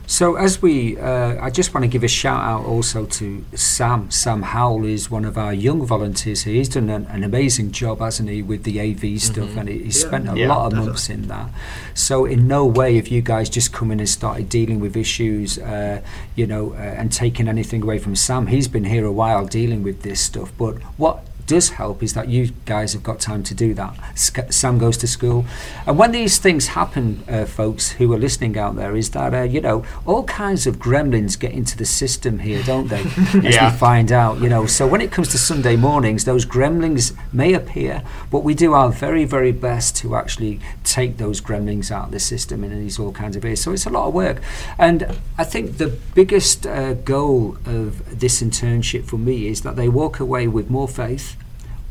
So, 0.05 0.35
as 0.35 0.61
we, 0.61 0.99
uh, 0.99 1.37
I 1.43 1.49
just 1.49 1.73
want 1.73 1.85
to 1.85 1.87
give 1.87 2.03
a 2.03 2.07
shout 2.09 2.41
out 2.43 2.65
also 2.65 3.05
to 3.05 3.43
Sam. 3.55 4.11
Sam 4.11 4.41
Howell 4.43 4.85
is 4.85 5.09
one 5.09 5.23
of 5.25 5.37
our 5.37 5.53
young 5.53 5.83
volunteers 5.85 6.43
here. 6.43 6.55
He's 6.55 6.69
done 6.69 6.89
an, 6.89 7.05
an 7.05 7.23
amazing 7.23 7.71
job, 7.71 7.99
hasn't 7.99 8.29
he, 8.29 8.41
with 8.41 8.63
the 8.63 8.79
AV 8.79 9.17
stuff, 9.19 9.49
Mhm. 9.49 9.57
and 9.57 9.69
he, 9.69 9.79
he's 9.85 10.01
Yeah. 10.03 10.07
spent 10.07 10.29
a 10.29 10.37
Yeah, 10.37 10.49
lot 10.49 10.65
of 10.65 10.71
definitely. 10.71 10.87
months 10.89 11.09
in 11.09 11.27
that. 11.29 11.49
So, 11.93 12.25
in 12.25 12.47
no 12.47 12.65
way 12.65 12.97
have 12.97 13.07
you 13.07 13.21
guys 13.21 13.49
just 13.49 13.71
come 13.71 13.91
in 13.91 13.99
and 14.01 14.09
started 14.09 14.49
dealing 14.49 14.79
with 14.81 14.95
issues, 14.97 15.57
uh, 15.57 16.01
you 16.35 16.45
know, 16.47 16.73
uh, 16.73 16.81
and 16.81 17.11
taking 17.11 17.47
anything 17.47 17.81
away 17.81 17.97
from 17.97 18.15
Sam. 18.15 18.47
He's 18.47 18.67
been 18.67 18.83
here 18.85 19.05
a 19.05 19.11
while 19.11 19.45
dealing 19.45 19.83
with 19.83 20.01
this 20.03 20.19
stuff, 20.19 20.51
but 20.57 20.75
what 20.97 21.25
does 21.47 21.69
help 21.69 22.01
is 22.03 22.13
that 22.13 22.29
you 22.29 22.51
guys 22.65 22.93
have 22.93 23.03
got 23.03 23.19
time 23.19 23.43
to 23.43 23.53
do 23.53 23.73
that. 23.73 23.93
Sc- 24.17 24.51
Sam 24.51 24.77
goes 24.77 24.97
to 24.97 25.07
school, 25.07 25.45
and 25.85 25.97
when 25.97 26.11
these 26.11 26.37
things 26.37 26.67
happen, 26.67 27.23
uh, 27.29 27.45
folks 27.45 27.91
who 27.93 28.11
are 28.13 28.17
listening 28.17 28.57
out 28.57 28.75
there, 28.75 28.95
is 28.95 29.11
that 29.11 29.33
uh, 29.33 29.41
you 29.43 29.61
know 29.61 29.85
all 30.05 30.23
kinds 30.23 30.65
of 30.67 30.77
gremlins 30.77 31.37
get 31.39 31.51
into 31.51 31.77
the 31.77 31.85
system 31.85 32.39
here, 32.39 32.63
don't 32.63 32.87
they? 32.87 33.01
As 33.47 33.55
Yeah. 33.55 33.71
we 33.71 33.77
find 33.77 34.11
out, 34.11 34.39
you 34.41 34.49
know. 34.49 34.65
So 34.65 34.87
when 34.87 35.01
it 35.01 35.11
comes 35.11 35.29
to 35.29 35.37
Sunday 35.37 35.75
mornings, 35.75 36.25
those 36.25 36.45
gremlins 36.45 37.15
may 37.33 37.53
appear, 37.53 38.03
but 38.31 38.43
we 38.43 38.53
do 38.53 38.73
our 38.73 38.89
very, 38.89 39.25
very 39.25 39.51
best 39.51 39.95
to 39.97 40.15
actually 40.15 40.59
take 40.83 41.17
those 41.17 41.41
gremlins 41.41 41.91
out 41.91 42.05
of 42.05 42.11
the 42.11 42.19
system 42.19 42.63
in 42.63 42.71
these 42.79 42.99
all 42.99 43.11
kinds 43.11 43.35
of 43.35 43.43
ways. 43.43 43.61
So 43.61 43.71
it's 43.73 43.85
a 43.85 43.89
lot 43.89 44.07
of 44.07 44.13
work, 44.13 44.41
and 44.77 45.05
I 45.37 45.43
think 45.43 45.77
the 45.77 45.87
biggest 46.15 46.65
uh, 46.65 46.93
goal 46.93 47.57
of 47.65 48.19
this 48.19 48.41
internship 48.41 49.05
for 49.05 49.17
me 49.17 49.47
is 49.47 49.61
that 49.61 49.75
they 49.75 49.89
walk 49.89 50.19
away 50.19 50.47
with 50.47 50.69
more 50.69 50.87
faith 50.87 51.35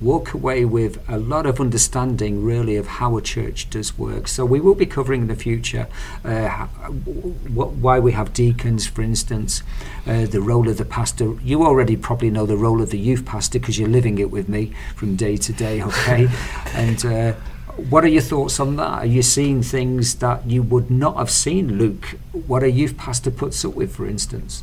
walk 0.02 0.34
away 0.34 0.64
with 0.64 0.98
a 1.08 1.18
lot 1.18 1.46
of 1.46 1.60
understanding 1.60 2.44
really 2.44 2.76
of 2.76 2.86
how 2.86 3.16
a 3.16 3.22
church 3.22 3.70
does 3.70 3.98
work. 3.98 4.28
So 4.28 4.44
we 4.44 4.60
will 4.60 4.74
be 4.74 4.86
covering 4.86 5.22
in 5.22 5.28
the 5.28 5.36
future 5.36 5.86
uh, 6.24 6.48
ho- 6.48 6.66
wh- 6.86 7.82
why 7.82 7.98
we 7.98 8.12
have 8.12 8.32
deacons, 8.32 8.86
for 8.86 9.02
instance, 9.02 9.62
uh, 10.06 10.26
the 10.26 10.40
role 10.40 10.68
of 10.68 10.78
the 10.78 10.84
pastor. 10.84 11.34
You 11.42 11.64
already 11.64 11.96
probably 11.96 12.30
know 12.30 12.46
the 12.46 12.56
role 12.56 12.82
of 12.82 12.90
the 12.90 12.98
youth 12.98 13.24
pastor 13.24 13.58
because 13.58 13.78
you're 13.78 13.88
living 13.88 14.18
it 14.18 14.30
with 14.30 14.48
me 14.48 14.72
from 14.96 15.16
day 15.16 15.36
to 15.36 15.52
day, 15.52 15.82
okay? 15.90 16.28
and 16.74 17.04
uh, 17.04 17.32
what 17.76 18.04
are 18.04 18.08
your 18.08 18.22
thoughts 18.22 18.60
on 18.60 18.76
that? 18.76 19.02
Are 19.02 19.06
you 19.06 19.22
seeing 19.22 19.62
things 19.62 20.16
that 20.16 20.46
you 20.46 20.62
would 20.62 20.90
not 20.90 21.16
have 21.16 21.30
seen, 21.30 21.78
Luke? 21.78 22.16
What 22.46 22.62
a 22.62 22.70
youth 22.70 22.96
pastor 22.98 23.30
puts 23.30 23.64
up 23.64 23.74
with, 23.74 23.94
for 23.96 24.06
instance? 24.06 24.62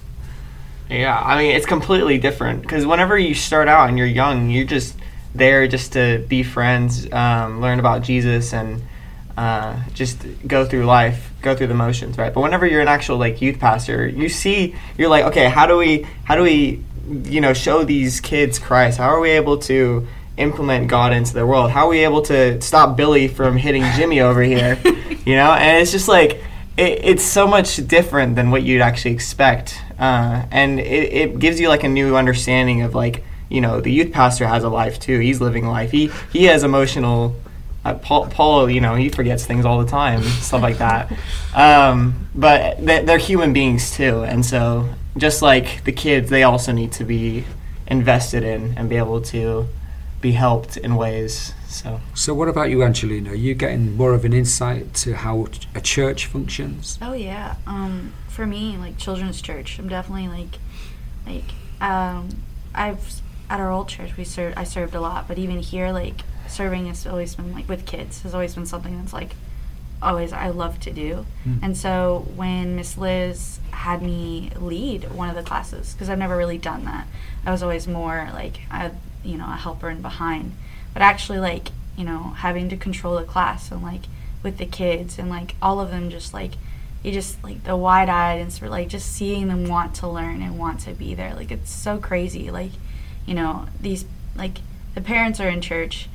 Yeah, 0.90 1.20
I 1.20 1.38
mean 1.38 1.56
it's 1.56 1.68
completely 1.68 2.18
different 2.18 2.64
because 2.64 2.86
whenever 2.86 3.18
you 3.18 3.36
start 3.36 3.68
out 3.68 3.90
and 3.90 3.98
you're 3.98 4.08
young, 4.08 4.50
you're 4.50 4.66
just 4.66 4.96
there 5.34 5.68
just 5.68 5.94
to 5.94 6.26
be 6.28 6.44
friends, 6.44 7.12
um, 7.12 7.62
learn 7.62 7.80
about 7.80 8.02
Jesus, 8.04 8.54
and 8.54 8.82
uh, 9.38 9.78
just 9.94 10.26
go 10.48 10.66
through 10.66 10.86
life, 10.86 11.32
go 11.42 11.56
through 11.56 11.68
the 11.68 11.74
motions, 11.74 12.18
right? 12.18 12.34
But 12.34 12.42
whenever 12.42 12.66
you're 12.66 12.82
an 12.82 12.88
actual 12.88 13.18
like 13.18 13.42
youth 13.42 13.60
pastor, 13.60 14.08
you 14.08 14.30
see, 14.30 14.76
you're 14.98 15.10
like, 15.10 15.26
okay, 15.26 15.48
how 15.50 15.66
do 15.66 15.78
we, 15.78 16.06
how 16.26 16.36
do 16.36 16.44
we, 16.44 16.84
you 17.24 17.40
know, 17.40 17.54
show 17.54 17.84
these 17.84 18.20
kids 18.20 18.60
Christ? 18.60 18.98
How 18.98 19.10
are 19.10 19.20
we 19.20 19.30
able 19.30 19.58
to 19.60 20.08
implement 20.38 20.88
God 20.88 21.14
into 21.14 21.34
the 21.34 21.46
world? 21.46 21.72
How 21.72 21.86
are 21.86 21.90
we 21.90 22.00
able 22.00 22.22
to 22.24 22.62
stop 22.62 22.98
Billy 22.98 23.28
from 23.28 23.58
hitting 23.58 23.84
Jimmy 23.96 24.22
over 24.22 24.42
here? 24.42 24.78
You 25.26 25.36
know, 25.36 25.52
and 25.52 25.80
it's 25.80 25.92
just 25.92 26.08
like 26.08 26.42
it, 26.76 27.02
it's 27.04 27.24
so 27.24 27.46
much 27.46 27.86
different 27.86 28.36
than 28.36 28.50
what 28.50 28.64
you'd 28.64 28.82
actually 28.82 29.12
expect, 29.12 29.80
uh, 30.00 30.46
and 30.50 30.80
it, 30.80 31.14
it 31.14 31.40
gives 31.40 31.60
you 31.60 31.68
like 31.68 31.84
a 31.84 31.90
new 31.90 32.16
understanding 32.16 32.82
of 32.82 32.96
like 32.96 33.24
you 33.50 33.62
know 33.62 33.82
the 33.82 33.92
youth 33.92 34.12
pastor 34.12 34.48
has 34.48 34.64
a 34.64 34.70
life 34.70 35.00
too. 35.00 35.20
He's 35.20 35.42
living 35.42 35.66
life. 35.68 35.92
He 35.92 36.10
he 36.32 36.46
has 36.46 36.64
emotional. 36.64 37.36
Uh, 37.86 37.94
Paul, 37.94 38.28
Paul, 38.28 38.70
you 38.70 38.82
know, 38.82 38.96
he 38.96 39.08
forgets 39.08 39.46
things 39.46 39.64
all 39.66 39.80
the 39.84 39.90
time, 39.90 40.22
stuff 40.22 40.62
like 40.62 40.80
that. 40.80 41.10
Um, 41.56 42.28
but 42.36 42.86
they- 42.86 43.04
they're 43.06 43.18
human 43.18 43.54
beings 43.54 43.92
too, 43.92 44.24
and 44.24 44.46
so 44.46 44.90
just 45.18 45.42
like 45.42 45.84
the 45.86 45.94
kids, 45.94 46.30
they 46.30 46.44
also 46.44 46.72
need 46.74 46.92
to 46.94 47.06
be 47.06 47.46
invested 47.88 48.44
in 48.44 48.74
and 48.78 48.90
be 48.90 48.98
able 48.98 49.22
to 49.22 49.66
be 50.22 50.34
helped 50.34 50.76
in 50.76 50.96
ways. 50.96 51.54
So. 51.70 52.02
So, 52.14 52.34
what 52.34 52.50
about 52.50 52.70
you, 52.70 52.84
Angelina? 52.84 53.32
Are 53.32 53.36
you 53.36 53.54
getting 53.56 53.96
more 53.96 54.14
of 54.14 54.26
an 54.26 54.34
insight 54.34 54.94
to 54.96 55.16
how 55.16 55.48
a 55.74 55.80
church 55.82 56.26
functions? 56.26 57.00
Oh 57.02 57.14
yeah. 57.14 57.56
Um, 57.66 58.12
for 58.28 58.46
me, 58.46 58.76
like 58.78 58.98
children's 58.98 59.42
church, 59.42 59.80
I'm 59.80 59.88
definitely 59.88 60.28
like, 60.28 60.60
like, 61.26 61.52
um, 61.80 62.30
I've 62.76 63.22
at 63.50 63.60
our 63.60 63.72
old 63.72 63.90
church 63.90 64.16
we 64.18 64.24
served. 64.24 64.58
I 64.58 64.64
served 64.64 64.96
a 64.96 65.02
lot, 65.02 65.28
but 65.28 65.38
even 65.38 65.60
here, 65.60 65.92
like 65.92 66.22
serving 66.48 66.88
has 66.88 67.06
always 67.06 67.36
been 67.36 67.54
like 67.54 67.70
with 67.70 67.86
kids 67.86 68.24
has 68.24 68.34
always 68.34 68.56
been 68.56 68.66
something 68.66 68.98
that's 69.00 69.14
like 69.14 69.36
always 70.02 70.32
I 70.34 70.50
love 70.50 70.80
to 70.82 70.92
do. 70.92 71.26
Mm. 71.46 71.60
And 71.62 71.78
so 71.78 72.26
when 72.36 72.76
Miss 72.76 72.98
Liz 72.98 73.60
had 73.72 74.02
me 74.02 74.52
lead 74.56 75.12
one 75.12 75.30
of 75.30 75.36
the 75.36 75.44
classes, 75.44 75.94
because 75.94 76.10
I've 76.10 76.18
never 76.20 76.38
really 76.38 76.58
done 76.58 76.86
that, 76.86 77.08
I 77.46 77.52
was 77.52 77.62
always 77.64 77.88
more 77.88 78.30
like 78.34 78.60
I, 78.72 78.92
you 79.24 79.38
know, 79.38 79.46
a 79.46 79.58
helper 79.58 79.90
and 79.90 80.02
behind. 80.02 80.54
but 80.94 81.02
actually 81.02 81.40
like 81.40 81.70
you 81.98 82.04
know 82.04 82.34
having 82.38 82.70
to 82.70 82.78
control 82.78 83.16
the 83.18 83.24
class 83.24 83.72
and 83.72 83.82
like 83.84 84.04
with 84.44 84.58
the 84.58 84.66
kids 84.66 85.20
and 85.20 85.30
like 85.30 85.56
all 85.62 85.80
of 85.80 85.92
them 85.92 86.10
just 86.10 86.34
like 86.34 86.52
you 87.04 87.12
just 87.12 87.42
like 87.44 87.64
the 87.64 87.76
wide 87.76 88.10
eyed 88.10 88.40
and 88.42 88.52
sort 88.52 88.64
of, 88.68 88.72
like 88.72 88.88
just 88.88 89.12
seeing 89.12 89.48
them 89.48 89.68
want 89.68 89.96
to 89.96 90.08
learn 90.08 90.42
and 90.42 90.58
want 90.58 90.80
to 90.80 90.92
be 90.94 91.14
there 91.14 91.34
like 91.36 91.52
it's 91.52 91.72
so 91.72 91.98
crazy 91.98 92.50
like 92.50 92.72
you 93.30 93.36
know 93.36 93.68
these 93.80 94.06
like 94.36 94.58
the 94.96 95.02
parents 95.02 95.40
are 95.40 95.48
in 95.50 95.62
church 95.62 96.10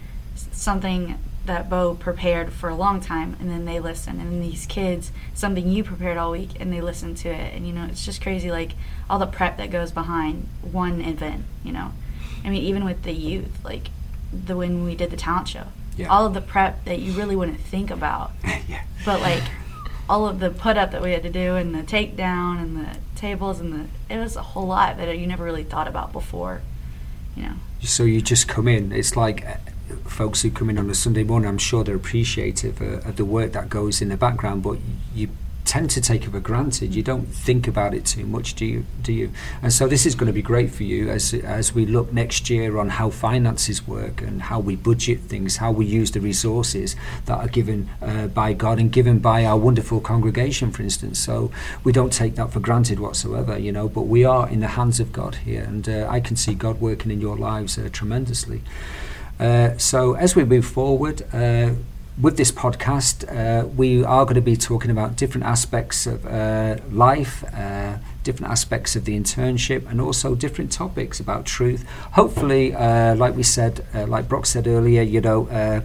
something 0.53 1.17
that 1.47 1.69
Bo 1.71 1.95
prepared 1.95 2.53
for 2.53 2.69
a 2.71 2.75
long 2.75 3.01
time 3.01 3.37
and 3.39 3.49
then 3.51 3.67
they 3.67 3.79
listen 3.79 4.19
and 4.19 4.33
then 4.33 4.41
these 4.41 4.67
kids 4.67 5.13
something 5.35 5.69
you 5.69 5.85
prepared 5.85 6.17
all 6.17 6.33
week 6.33 6.51
and 6.59 6.73
they 6.73 6.81
listen 6.81 7.15
to 7.15 7.29
it 7.29 7.55
and 7.55 7.67
you 7.67 7.73
know 7.73 7.85
it's 7.85 8.05
just 8.05 8.21
crazy 8.21 8.51
like 8.51 8.73
all 9.09 9.19
the 9.19 9.27
prep 9.27 9.59
that 9.59 9.71
goes 9.71 9.93
behind 9.93 10.49
one 10.63 11.01
event 11.03 11.45
you 11.63 11.71
know 11.71 11.93
I 12.45 12.51
mean 12.51 12.63
even 12.65 12.85
with 12.85 13.03
the 13.05 13.13
youth 13.13 13.63
like 13.65 13.91
the 14.33 14.57
when 14.57 14.85
we 14.85 14.97
did 14.97 15.11
the 15.11 15.17
talent 15.17 15.49
show 15.49 15.67
Yeah. 15.97 16.09
all 16.09 16.27
of 16.27 16.35
the 16.35 16.41
prep 16.41 16.85
that 16.87 16.99
you 16.99 17.13
really 17.13 17.37
wouldn't 17.37 17.61
think 17.61 17.91
about 17.91 18.33
yeah. 18.69 18.83
but 19.05 19.21
like 19.21 19.43
all 20.09 20.27
of 20.27 20.41
the 20.41 20.51
put 20.51 20.77
up 20.77 20.91
that 20.93 21.03
we 21.03 21.13
had 21.13 21.23
to 21.23 21.31
do 21.31 21.55
and 21.57 21.75
the 21.75 21.83
takedown 21.83 22.61
and 22.61 22.77
the 22.77 22.97
tables 23.15 23.61
and 23.61 23.73
the 23.73 24.15
it 24.15 24.19
was 24.19 24.35
a 24.35 24.43
whole 24.43 24.67
lot 24.67 24.97
that 24.97 25.17
you 25.17 25.27
never 25.27 25.45
really 25.45 25.63
thought 25.63 25.87
about 25.87 26.11
before 26.13 26.63
you 27.37 27.43
know 27.43 27.55
So 27.83 28.05
you 28.05 28.21
just 28.23 28.49
come 28.49 28.69
in. 28.69 28.93
It's 28.93 29.17
like 29.17 29.45
uh, 29.45 29.57
folks 30.09 30.43
who 30.43 30.51
come 30.51 30.71
in 30.71 30.79
on 30.79 30.89
a 30.91 30.95
Sunday 30.95 31.25
morning. 31.25 31.49
I'm 31.49 31.59
sure 31.59 31.85
they're 31.85 31.97
appreciative 31.97 32.81
uh, 32.81 33.09
of 33.09 33.17
the 33.17 33.25
work 33.25 33.53
that 33.53 33.69
goes 33.69 34.01
in 34.01 34.09
the 34.09 34.17
background, 34.17 34.63
but 34.63 34.79
you 35.15 35.29
tend 35.65 35.91
to 35.91 36.01
take 36.01 36.25
it 36.25 36.31
for 36.31 36.41
granted. 36.41 36.95
You 36.95 37.03
don't 37.03 37.27
think 37.27 37.67
about 37.67 37.95
it 37.95 38.05
too 38.05 38.27
much, 38.27 38.55
do 38.55 38.67
you? 38.67 38.85
Do 39.03 39.13
you? 39.13 39.33
And 39.63 39.73
so 39.73 39.87
this 39.87 40.05
is 40.07 40.15
going 40.15 40.27
to 40.27 40.33
be 40.33 40.43
great 40.43 40.71
for 40.71 40.83
you 40.83 41.09
as 41.09 41.33
as 41.35 41.75
we 41.75 41.87
look 41.87 42.13
next 42.13 42.51
year 42.51 42.79
on 42.79 42.91
how 42.91 43.11
finances 43.11 43.87
work 43.87 44.21
and 44.21 44.43
how 44.43 44.61
we 44.61 44.77
budget 44.77 45.21
things, 45.21 45.57
how 45.57 45.73
we 45.73 45.87
use 45.87 46.11
the 46.11 46.21
resources 46.21 46.97
that 47.27 47.39
are 47.39 47.49
given 47.49 47.89
uh, 48.03 48.27
by 48.29 48.53
God 48.53 48.79
and 48.79 48.93
given 48.93 49.19
by 49.19 49.45
our 49.45 49.57
wonderful 49.57 50.01
congregation, 50.01 50.71
for 50.71 50.83
instance. 50.83 51.19
So 51.19 51.51
we 51.83 51.93
don't 51.93 52.13
take 52.13 52.35
that 52.37 52.53
for 52.53 52.61
granted 52.61 53.01
whatsoever, 53.01 53.59
you 53.59 53.73
know. 53.73 53.89
But 53.89 54.03
we 54.03 54.25
are 54.25 54.49
in 54.49 54.61
the 54.61 54.69
hands 54.69 55.01
of 55.01 55.13
God 55.13 55.37
here, 55.37 55.63
and 55.63 55.89
uh, 55.89 56.07
I 56.11 56.21
can 56.21 56.37
see 56.37 56.55
God 56.55 56.81
working 56.81 57.11
in 57.11 57.21
your 57.21 57.37
lives 57.37 57.79
uh, 57.79 57.89
tremendously. 57.91 58.61
Uh, 59.41 59.77
so 59.79 60.15
as 60.15 60.37
we 60.37 60.45
move 60.45 60.67
forward. 60.67 61.23
With 62.21 62.37
this 62.37 62.53
podcast, 62.53 63.25
uh, 63.27 63.67
we 63.67 64.05
are 64.05 64.25
going 64.25 64.37
to 64.37 64.41
be 64.41 64.57
talking 64.57 64.93
about 64.93 65.17
different 65.17 65.47
aspects 65.49 66.07
of 66.07 66.25
uh, 66.25 66.77
life, 66.93 67.43
uh, 67.53 67.97
different 68.23 68.53
aspects 68.53 68.95
of 68.95 69.05
the 69.05 69.19
internship, 69.19 69.91
and 69.91 70.01
also 70.01 70.37
different 70.37 70.71
topics 70.71 71.19
about 71.19 71.45
truth. 71.45 71.85
Hopefully, 72.13 72.73
uh, 72.73 73.17
like 73.17 73.35
we 73.35 73.43
said, 73.43 73.85
uh, 73.93 74.07
like 74.07 74.29
Brock 74.29 74.47
said 74.47 74.69
earlier, 74.69 75.03
you 75.03 75.21
know, 75.21 75.49
uh, 75.49 75.81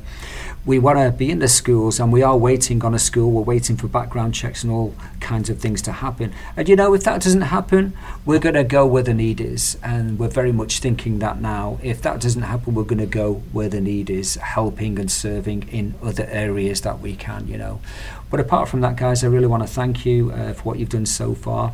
we 0.69 0.77
want 0.77 0.99
to 0.99 1.09
be 1.09 1.31
in 1.31 1.39
the 1.39 1.47
schools 1.47 1.99
and 1.99 2.13
we 2.13 2.21
are 2.21 2.37
waiting 2.37 2.85
on 2.85 2.93
a 2.93 2.99
school. 2.99 3.31
We're 3.31 3.41
waiting 3.41 3.75
for 3.75 3.87
background 3.87 4.35
checks 4.35 4.63
and 4.63 4.71
all 4.71 4.93
kinds 5.19 5.49
of 5.49 5.57
things 5.57 5.81
to 5.81 5.91
happen. 5.91 6.31
And 6.55 6.69
you 6.69 6.75
know, 6.75 6.93
if 6.93 7.03
that 7.05 7.23
doesn't 7.23 7.41
happen, 7.41 7.97
we're 8.23 8.37
going 8.37 8.53
to 8.53 8.63
go 8.63 8.85
where 8.85 9.01
the 9.01 9.15
need 9.15 9.41
is. 9.41 9.79
And 9.81 10.19
we're 10.19 10.27
very 10.27 10.51
much 10.51 10.77
thinking 10.77 11.17
that 11.19 11.41
now. 11.41 11.79
If 11.81 12.03
that 12.03 12.21
doesn't 12.21 12.43
happen, 12.43 12.75
we're 12.75 12.83
going 12.83 12.99
to 12.99 13.07
go 13.07 13.41
where 13.51 13.67
the 13.67 13.81
need 13.81 14.11
is, 14.11 14.35
helping 14.35 14.99
and 14.99 15.11
serving 15.11 15.67
in 15.69 15.95
other 16.03 16.27
areas 16.29 16.81
that 16.81 16.99
we 16.99 17.15
can, 17.15 17.47
you 17.47 17.57
know. 17.57 17.81
But 18.29 18.39
apart 18.39 18.69
from 18.69 18.81
that, 18.81 18.95
guys, 18.95 19.23
I 19.23 19.27
really 19.27 19.47
want 19.47 19.63
to 19.63 19.67
thank 19.67 20.05
you 20.05 20.31
uh, 20.31 20.53
for 20.53 20.61
what 20.61 20.77
you've 20.77 20.89
done 20.89 21.07
so 21.07 21.33
far. 21.33 21.73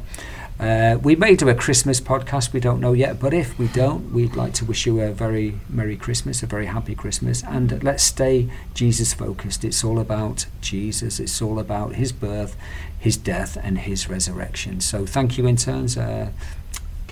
Uh, 0.58 0.98
we 1.04 1.18
may 1.18 1.36
do 1.36 1.50
a 1.50 1.54
Christmas 1.54 2.00
podcast, 2.00 2.54
we 2.54 2.62
don't 2.62 2.80
know 2.80 2.94
yet, 2.94 3.20
but 3.20 3.34
if 3.34 3.60
we 3.60 3.68
don't, 3.68 4.14
we'd 4.14 4.38
like 4.38 4.54
to 4.54 4.64
wish 4.64 4.86
you 4.86 5.02
a 5.02 5.12
very 5.12 5.60
Merry 5.68 5.98
Christmas, 5.98 6.42
a 6.42 6.46
very 6.46 6.68
happy 6.68 6.96
Christmas, 6.96 7.44
and 7.44 7.84
let's 7.84 8.04
stay 8.04 8.50
Jesus 8.74 9.14
focused. 9.14 9.66
It's 9.66 9.84
all 9.84 10.00
about 10.00 10.46
Jesus, 10.62 11.20
it's 11.20 11.42
all 11.42 11.60
about 11.60 11.96
His 11.96 12.14
birth, 12.14 12.56
His 12.98 13.18
death, 13.18 13.58
and 13.62 13.80
His 13.80 14.10
resurrection. 14.10 14.80
So 14.80 15.06
thank 15.06 15.38
you, 15.38 15.46
interns. 15.46 15.98
Uh, 15.98 16.30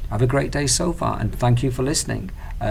have 0.09 0.21
a 0.21 0.27
great 0.27 0.51
day 0.51 0.67
so 0.67 0.93
far, 0.93 1.19
and 1.19 1.35
thank 1.35 1.63
you 1.63 1.71
for 1.71 1.83
listening. 1.83 2.31